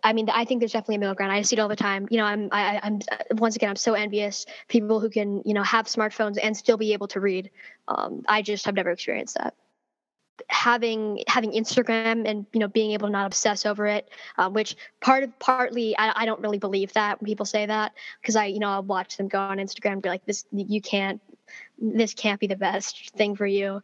I 0.04 0.14
mean, 0.14 0.30
I 0.30 0.46
think 0.46 0.60
there's 0.60 0.72
definitely 0.72 0.96
a 0.96 1.00
middle 1.00 1.16
ground. 1.16 1.32
I 1.32 1.42
see 1.42 1.56
it 1.56 1.60
all 1.60 1.68
the 1.68 1.76
time. 1.76 2.08
You 2.10 2.18
know, 2.18 2.26
I'm, 2.26 2.50
I, 2.52 2.80
I'm 2.84 3.00
once 3.32 3.56
again, 3.56 3.70
I'm 3.70 3.76
so 3.76 3.94
envious 3.94 4.46
people 4.68 5.00
who 5.00 5.10
can, 5.10 5.42
you 5.46 5.54
know, 5.54 5.64
have 5.64 5.88
smartphones 5.88 6.38
and 6.42 6.56
still 6.56 6.78
be 6.78 6.94
able 6.94 7.08
to 7.10 7.20
read. 7.20 7.50
Um, 7.88 8.24
I 8.28 8.42
just 8.42 8.66
have 8.66 8.76
never 8.76 8.92
experienced 8.92 9.36
that. 9.36 9.56
Having 10.48 11.24
having 11.28 11.52
Instagram 11.52 12.26
and 12.26 12.46
you 12.54 12.62
know 12.62 12.70
being 12.70 12.92
able 12.92 13.08
to 13.08 13.12
not 13.12 13.26
obsess 13.26 13.66
over 13.66 13.88
it, 13.88 14.10
um, 14.38 14.54
which 14.54 14.78
part 15.02 15.24
of 15.24 15.38
partly 15.38 15.98
I, 15.98 16.24
I 16.24 16.26
don't 16.26 16.40
really 16.40 16.60
believe 16.60 16.94
that 16.94 17.20
when 17.20 17.26
people 17.26 17.46
say 17.46 17.66
that 17.66 17.92
because 18.22 18.38
I 18.38 18.46
you 18.46 18.60
know 18.60 18.70
I'll 18.70 18.84
watch 18.84 19.18
them 19.18 19.28
go 19.28 19.38
on 19.38 19.58
Instagram 19.58 19.94
and 19.94 20.02
be 20.02 20.08
like 20.08 20.26
this 20.26 20.46
you 20.54 20.82
can't 20.82 21.20
this 21.78 22.14
can't 22.14 22.40
be 22.40 22.48
the 22.48 22.56
best 22.56 23.10
thing 23.16 23.36
for 23.36 23.46
you. 23.46 23.82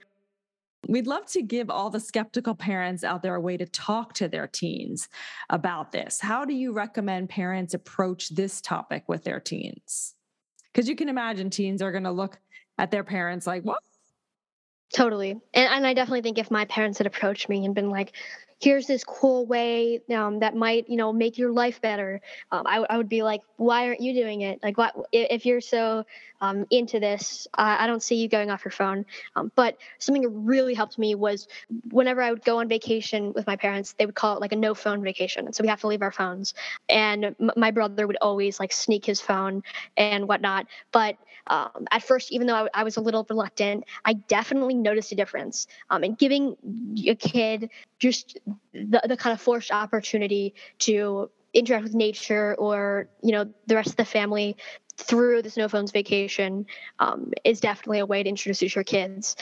We'd 0.88 1.08
love 1.08 1.26
to 1.28 1.41
give 1.41 1.69
all 1.69 1.89
the 1.89 2.00
skeptical 2.00 2.56
parents 2.56 3.04
out 3.04 3.24
there 3.24 3.36
a 3.36 3.41
way 3.41 3.58
to 3.58 3.65
talk 3.65 4.13
to 4.15 4.28
their 4.28 4.48
teens 4.48 5.10
about 5.50 5.91
this. 5.91 6.19
How 6.19 6.45
do 6.45 6.54
you 6.54 6.74
recommend 6.74 7.30
parents 7.30 7.74
approach 7.74 8.30
this 8.30 8.62
topic 8.62 9.04
with 9.08 9.24
their 9.24 9.39
teens? 9.39 10.13
Because 10.71 10.88
you 10.88 10.95
can 10.95 11.10
imagine 11.10 11.50
teens 11.50 11.82
are 11.82 11.91
going 11.91 12.04
to 12.04 12.12
look 12.12 12.38
at 12.78 12.91
their 12.91 13.04
parents 13.04 13.48
like, 13.48 13.63
what? 13.63 13.82
Totally. 14.93 15.32
And, 15.32 15.41
and 15.54 15.88
I 15.88 15.93
definitely 15.93 16.21
think 16.21 16.38
if 16.38 16.52
my 16.52 16.65
parents 16.65 17.00
had 17.00 17.08
approached 17.08 17.50
me 17.50 17.65
and 17.65 17.74
been 17.74 17.89
like, 17.89 18.13
here's 18.60 18.88
this 18.88 19.04
cool 19.04 19.46
way 19.46 20.02
um, 20.13 20.39
that 20.39 20.56
might 20.56 20.89
you 20.89 20.96
know 20.96 21.12
make 21.12 21.38
your 21.38 21.52
life 21.52 21.82
better. 21.82 22.22
Um, 22.52 22.63
I, 22.65 22.86
I, 22.89 22.98
would 22.98 23.10
be 23.10 23.24
like 23.24 23.41
why 23.58 23.88
aren't 23.88 24.02
you 24.02 24.13
doing 24.13 24.41
it? 24.41 24.60
Like 24.63 24.78
what 24.78 24.96
if 25.12 25.46
you're 25.46 25.62
so 25.62 26.06
um, 26.41 26.65
into 26.70 27.00
this 27.00 27.48
uh, 27.58 27.78
i 27.80 27.88
don't 27.88 28.04
see 28.04 28.15
you 28.15 28.28
going 28.28 28.50
off 28.50 28.63
your 28.65 28.72
phone. 28.72 29.06
Um, 29.36 29.52
but 29.56 29.78
something 30.00 30.22
that 30.24 30.30
really 30.30 30.74
helped 30.74 30.98
me 30.98 31.15
was 31.15 31.48
whenever 31.91 32.22
i 32.22 32.30
would 32.32 32.44
go 32.44 32.60
on 32.60 32.68
vacation 32.68 33.34
with 33.34 33.48
my 33.48 33.56
parents 33.56 33.94
they 33.98 34.06
would 34.06 34.15
call 34.15 34.36
it 34.36 34.41
like 34.41 34.52
a 34.52 34.56
no 34.56 34.74
phone 34.74 35.04
vacation 35.04 35.46
and 35.46 35.56
so 35.56 35.62
we 35.62 35.68
have 35.68 35.82
to 35.82 35.88
leave 35.88 36.02
our 36.02 36.12
phones. 36.12 36.54
And 36.89 37.26
m- 37.26 37.52
my 37.56 37.72
brother 37.72 38.08
would 38.08 38.18
always 38.22 38.60
like 38.60 38.72
sneak 38.72 39.06
his 39.06 39.22
phone 39.22 39.63
and 39.98 40.28
whatnot 40.28 40.68
but 40.91 41.18
um, 41.47 41.88
at 41.91 42.03
first, 42.03 42.31
even 42.31 42.47
though 42.47 42.55
I, 42.55 42.67
I, 42.73 42.84
was 42.84 42.97
a 42.97 43.01
little 43.01 43.25
reluctant, 43.29 43.84
I 44.03 44.13
definitely 44.13 44.73
noticed 44.73 45.12
a 45.12 45.15
difference. 45.15 45.67
Um, 45.89 46.03
and 46.03 46.17
giving 46.17 46.55
a 47.08 47.15
kid 47.15 47.69
just 47.99 48.38
the, 48.73 49.01
the 49.08 49.17
kind 49.17 49.34
of 49.34 49.41
forced 49.41 49.71
opportunity 49.71 50.55
to 50.79 51.29
interact 51.53 51.84
with 51.84 51.93
nature 51.93 52.55
or 52.55 53.08
you 53.21 53.31
know 53.31 53.49
the 53.67 53.75
rest 53.75 53.89
of 53.89 53.95
the 53.95 54.05
family 54.05 54.58
through 54.97 55.41
the 55.41 55.53
no 55.55 55.69
phones 55.69 55.91
vacation 55.91 56.65
um, 56.99 57.31
is 57.45 57.62
definitely 57.62 57.99
a 57.99 58.05
way 58.05 58.23
to 58.23 58.29
introduce 58.29 58.75
your 58.75 58.84
kids 58.84 59.38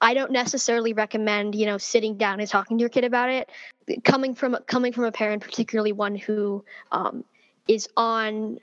I 0.00 0.14
don't 0.14 0.30
necessarily 0.30 0.92
recommend, 0.92 1.54
you 1.54 1.66
know, 1.66 1.78
sitting 1.78 2.16
down 2.16 2.40
and 2.40 2.48
talking 2.48 2.78
to 2.78 2.82
your 2.82 2.90
kid 2.90 3.04
about 3.04 3.30
it. 3.30 3.50
Coming 4.04 4.34
from 4.34 4.56
coming 4.66 4.92
from 4.92 5.04
a 5.04 5.12
parent, 5.12 5.42
particularly 5.42 5.92
one 5.92 6.16
who 6.16 6.64
um, 6.92 7.24
is 7.66 7.88
on 7.96 8.58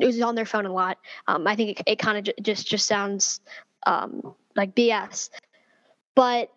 is 0.00 0.20
on 0.20 0.34
their 0.34 0.44
phone 0.44 0.66
a 0.66 0.72
lot, 0.72 0.98
um, 1.26 1.46
I 1.46 1.56
think 1.56 1.80
it, 1.80 1.82
it 1.86 1.98
kind 1.98 2.18
of 2.18 2.24
j- 2.24 2.42
just 2.42 2.66
just 2.66 2.86
sounds 2.86 3.40
um, 3.86 4.34
like 4.56 4.74
BS. 4.74 5.30
But 6.14 6.50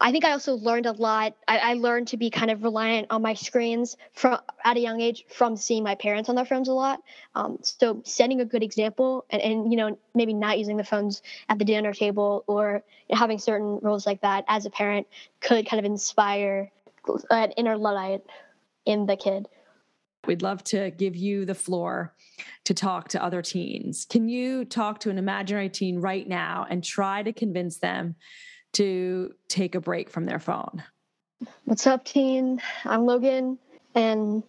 I 0.00 0.12
think 0.12 0.24
I 0.24 0.30
also 0.30 0.54
learned 0.54 0.86
a 0.86 0.92
lot. 0.92 1.34
I, 1.48 1.58
I, 1.58 1.74
learned 1.74 2.08
to 2.08 2.16
be 2.16 2.30
kind 2.30 2.52
of 2.52 2.62
reliant 2.62 3.08
on 3.10 3.20
my 3.20 3.34
screens 3.34 3.96
from 4.12 4.38
at 4.64 4.76
a 4.76 4.80
young 4.80 5.00
age 5.00 5.24
from 5.28 5.56
seeing 5.56 5.82
my 5.82 5.96
parents 5.96 6.28
on 6.28 6.36
their 6.36 6.44
phones 6.44 6.68
a 6.68 6.72
lot. 6.72 7.00
Um, 7.34 7.58
so 7.62 8.02
setting 8.04 8.40
a 8.40 8.44
good 8.44 8.62
example 8.62 9.24
and, 9.30 9.42
and, 9.42 9.72
you 9.72 9.76
know 9.76 9.98
maybe 10.14 10.34
not 10.34 10.58
using 10.58 10.76
the 10.76 10.84
phones 10.84 11.22
at 11.48 11.58
the 11.58 11.64
dinner 11.64 11.92
table 11.92 12.44
or 12.46 12.84
having 13.10 13.38
certain 13.38 13.80
rules 13.82 14.06
like 14.06 14.20
that 14.20 14.44
as 14.46 14.66
a 14.66 14.70
parent 14.70 15.08
could 15.40 15.68
kind 15.68 15.80
of 15.80 15.84
inspire 15.84 16.70
an 17.30 17.50
inner 17.52 17.76
luddite 17.76 18.22
in 18.84 19.06
the 19.06 19.16
kid. 19.16 19.48
We'd 20.26 20.42
love 20.42 20.62
to 20.64 20.90
give 20.90 21.16
you 21.16 21.44
the 21.44 21.54
floor 21.54 22.14
to 22.64 22.74
talk 22.74 23.08
to 23.08 23.22
other 23.22 23.40
teens. 23.40 24.06
Can 24.08 24.28
you 24.28 24.64
talk 24.64 25.00
to 25.00 25.10
an 25.10 25.18
imaginary 25.18 25.70
teen 25.70 26.00
right 26.00 26.28
now 26.28 26.66
and 26.68 26.84
try 26.84 27.22
to 27.22 27.32
convince 27.32 27.78
them? 27.78 28.16
to 28.74 29.34
take 29.48 29.74
a 29.74 29.80
break 29.80 30.10
from 30.10 30.24
their 30.24 30.38
phone. 30.38 30.82
What's 31.64 31.86
up, 31.86 32.04
teen? 32.04 32.60
I'm 32.84 33.06
Logan, 33.06 33.58
and 33.94 34.42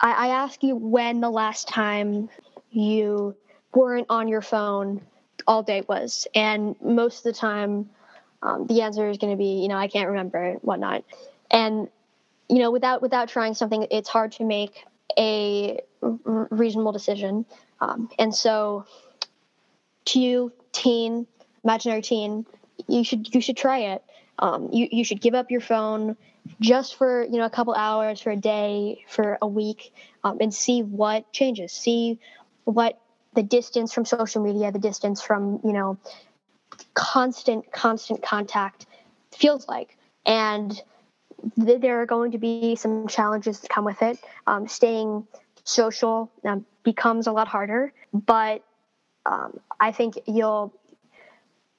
I, 0.00 0.12
I 0.12 0.28
ask 0.28 0.62
you 0.62 0.76
when 0.76 1.20
the 1.20 1.30
last 1.30 1.68
time 1.68 2.28
you 2.70 3.36
weren't 3.72 4.06
on 4.10 4.28
your 4.28 4.40
phone 4.40 5.00
all 5.46 5.62
day 5.62 5.82
was, 5.88 6.26
and 6.34 6.74
most 6.82 7.18
of 7.18 7.22
the 7.24 7.32
time, 7.32 7.88
um, 8.42 8.66
the 8.66 8.82
answer 8.82 9.08
is 9.08 9.18
going 9.18 9.32
to 9.32 9.36
be, 9.36 9.62
you 9.62 9.68
know, 9.68 9.76
I 9.76 9.88
can't 9.88 10.08
remember, 10.08 10.42
and 10.42 10.60
whatnot, 10.60 11.04
and 11.50 11.88
you 12.48 12.58
know, 12.58 12.70
without 12.70 13.00
without 13.00 13.28
trying 13.28 13.54
something, 13.54 13.86
it's 13.90 14.08
hard 14.08 14.32
to 14.32 14.44
make 14.44 14.84
a 15.18 15.80
r- 16.02 16.48
reasonable 16.50 16.92
decision, 16.92 17.44
um, 17.80 18.08
and 18.18 18.34
so, 18.34 18.84
to 20.06 20.20
you, 20.20 20.52
teen, 20.72 21.26
imaginary 21.62 22.02
teen, 22.02 22.46
you 22.88 23.04
should 23.04 23.34
you 23.34 23.40
should 23.40 23.56
try 23.56 23.78
it. 23.78 24.04
Um, 24.38 24.70
you 24.72 24.88
you 24.90 25.04
should 25.04 25.20
give 25.20 25.34
up 25.34 25.50
your 25.50 25.60
phone 25.60 26.16
just 26.60 26.96
for 26.96 27.24
you 27.24 27.38
know 27.38 27.44
a 27.44 27.50
couple 27.50 27.74
hours 27.74 28.20
for 28.20 28.30
a 28.30 28.36
day 28.36 29.04
for 29.08 29.38
a 29.40 29.46
week 29.46 29.92
um, 30.22 30.38
and 30.40 30.52
see 30.52 30.82
what 30.82 31.32
changes. 31.32 31.72
See 31.72 32.18
what 32.64 33.00
the 33.34 33.42
distance 33.42 33.92
from 33.92 34.04
social 34.04 34.42
media, 34.42 34.72
the 34.72 34.78
distance 34.78 35.22
from 35.22 35.60
you 35.64 35.72
know 35.72 35.98
constant 36.94 37.70
constant 37.72 38.22
contact 38.22 38.86
feels 39.32 39.66
like, 39.68 39.96
and 40.26 40.80
th- 41.56 41.80
there 41.80 42.00
are 42.02 42.06
going 42.06 42.32
to 42.32 42.38
be 42.38 42.76
some 42.76 43.08
challenges 43.08 43.60
that 43.60 43.70
come 43.70 43.84
with 43.84 44.02
it. 44.02 44.18
Um, 44.46 44.68
staying 44.68 45.26
social 45.64 46.30
um, 46.44 46.64
becomes 46.82 47.26
a 47.26 47.32
lot 47.32 47.48
harder, 47.48 47.92
but 48.12 48.62
um, 49.26 49.58
I 49.80 49.92
think 49.92 50.18
you'll 50.26 50.72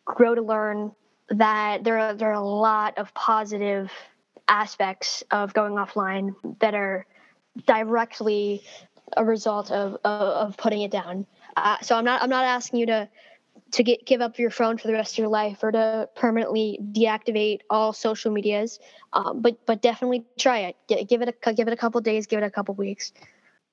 grow 0.05 0.35
to 0.35 0.41
learn 0.41 0.91
that 1.29 1.83
there 1.83 1.97
are 1.97 2.13
there 2.13 2.29
are 2.29 2.33
a 2.33 2.47
lot 2.47 2.97
of 2.97 3.13
positive 3.13 3.91
aspects 4.47 5.23
of 5.31 5.53
going 5.53 5.73
offline 5.73 6.35
that 6.59 6.75
are 6.75 7.05
directly 7.65 8.63
a 9.17 9.25
result 9.25 9.71
of 9.71 9.93
of, 10.03 10.21
of 10.21 10.57
putting 10.57 10.81
it 10.81 10.91
down. 10.91 11.25
Uh, 11.55 11.77
so 11.81 11.95
I'm 11.95 12.05
not 12.05 12.21
I'm 12.21 12.29
not 12.29 12.45
asking 12.45 12.79
you 12.79 12.85
to 12.87 13.09
to 13.71 13.83
get 13.83 14.05
give 14.05 14.21
up 14.21 14.37
your 14.39 14.49
phone 14.49 14.77
for 14.77 14.87
the 14.87 14.93
rest 14.93 15.13
of 15.13 15.17
your 15.17 15.27
life 15.27 15.63
or 15.63 15.71
to 15.71 16.09
permanently 16.15 16.79
deactivate 16.91 17.61
all 17.69 17.93
social 17.93 18.31
medias, 18.31 18.79
um, 19.13 19.41
but 19.41 19.65
but 19.65 19.81
definitely 19.81 20.25
try 20.37 20.59
it. 20.59 21.07
Give 21.07 21.21
it 21.21 21.29
a 21.29 21.53
give 21.53 21.67
it 21.67 21.73
a 21.73 21.77
couple 21.77 21.99
days, 22.01 22.27
give 22.27 22.41
it 22.41 22.45
a 22.45 22.51
couple 22.51 22.75
weeks. 22.75 23.11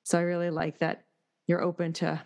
So 0.05 0.19
I 0.19 0.23
really 0.23 0.51
like 0.51 0.79
that 0.79 1.05
you're 1.47 1.63
open 1.63 1.93
to 1.95 2.23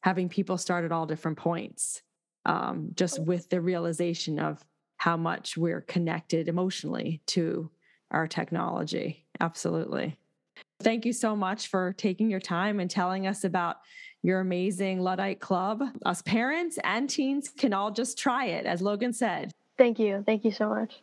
having 0.00 0.28
people 0.28 0.56
start 0.56 0.84
at 0.84 0.92
all 0.92 1.06
different 1.06 1.36
points 1.36 2.02
um, 2.46 2.90
just 2.94 3.22
with 3.22 3.48
the 3.50 3.60
realization 3.60 4.38
of 4.38 4.64
how 4.96 5.16
much 5.16 5.56
we're 5.56 5.80
connected 5.82 6.48
emotionally 6.48 7.20
to 7.26 7.70
our 8.10 8.26
technology. 8.26 9.26
Absolutely. 9.40 10.16
Thank 10.80 11.04
you 11.04 11.12
so 11.12 11.36
much 11.36 11.68
for 11.68 11.92
taking 11.92 12.30
your 12.30 12.40
time 12.40 12.80
and 12.80 12.90
telling 12.90 13.26
us 13.26 13.44
about 13.44 13.76
your 14.22 14.40
amazing 14.40 15.00
Luddite 15.00 15.40
Club. 15.40 15.82
Us 16.04 16.22
parents 16.22 16.78
and 16.84 17.08
teens 17.08 17.48
can 17.48 17.72
all 17.72 17.90
just 17.90 18.18
try 18.18 18.46
it, 18.46 18.66
as 18.66 18.82
Logan 18.82 19.12
said. 19.12 19.52
Thank 19.76 19.98
you. 19.98 20.22
Thank 20.26 20.44
you 20.44 20.50
so 20.50 20.68
much. 20.68 21.02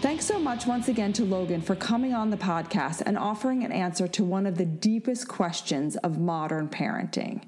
Thanks 0.00 0.24
so 0.24 0.38
much 0.38 0.66
once 0.66 0.88
again 0.88 1.12
to 1.14 1.24
Logan 1.24 1.60
for 1.60 1.74
coming 1.74 2.14
on 2.14 2.30
the 2.30 2.36
podcast 2.36 3.02
and 3.04 3.18
offering 3.18 3.64
an 3.64 3.72
answer 3.72 4.06
to 4.08 4.24
one 4.24 4.46
of 4.46 4.56
the 4.56 4.64
deepest 4.64 5.26
questions 5.26 5.96
of 5.96 6.18
modern 6.18 6.68
parenting 6.68 7.42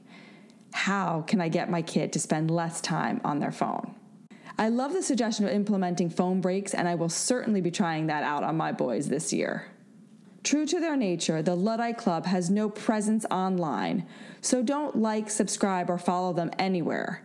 how 0.73 1.25
can 1.27 1.41
I 1.41 1.49
get 1.49 1.71
my 1.71 1.83
kid 1.83 2.13
to 2.13 2.21
spend 2.21 2.51
less 2.51 2.81
time 2.81 3.21
on 3.25 3.39
their 3.39 3.53
phone? 3.53 3.95
I 4.59 4.69
love 4.69 4.93
the 4.93 5.03
suggestion 5.03 5.47
of 5.47 5.53
implementing 5.53 6.11
phone 6.11 6.41
breaks, 6.41 6.75
and 6.75 6.87
I 6.87 6.95
will 6.95 7.09
certainly 7.09 7.61
be 7.61 7.71
trying 7.71 8.07
that 8.09 8.23
out 8.23 8.45
on 8.45 8.57
my 8.57 8.73
boys 8.73 9.09
this 9.09 9.33
year. 9.33 9.67
True 10.43 10.67
to 10.67 10.81
their 10.81 10.97
nature, 10.97 11.43
the 11.43 11.55
Luddite 11.55 11.99
Club 11.99 12.25
has 12.27 12.49
no 12.49 12.71
presence 12.71 13.27
online, 13.31 14.07
so 14.41 14.63
don't 14.63 14.97
like, 14.97 15.29
subscribe, 15.29 15.91
or 15.91 15.99
follow 15.99 16.33
them 16.33 16.51
anywhere. 16.59 17.23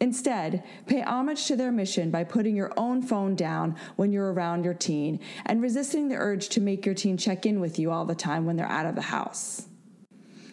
Instead, 0.00 0.62
pay 0.86 1.00
homage 1.00 1.46
to 1.46 1.56
their 1.56 1.72
mission 1.72 2.10
by 2.10 2.24
putting 2.24 2.56
your 2.56 2.72
own 2.76 3.02
phone 3.02 3.34
down 3.34 3.76
when 3.94 4.12
you're 4.12 4.32
around 4.32 4.64
your 4.64 4.74
teen 4.74 5.20
and 5.46 5.62
resisting 5.62 6.08
the 6.08 6.16
urge 6.16 6.48
to 6.50 6.60
make 6.60 6.84
your 6.84 6.94
teen 6.94 7.16
check 7.16 7.46
in 7.46 7.60
with 7.60 7.78
you 7.78 7.90
all 7.90 8.04
the 8.04 8.14
time 8.14 8.44
when 8.44 8.56
they're 8.56 8.66
out 8.66 8.84
of 8.84 8.94
the 8.94 9.00
house. 9.00 9.65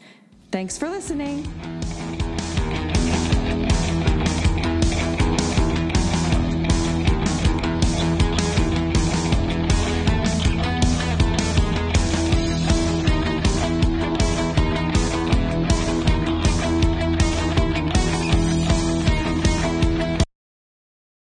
Thanks 0.52 0.78
for 0.78 0.88
listening. 0.88 2.29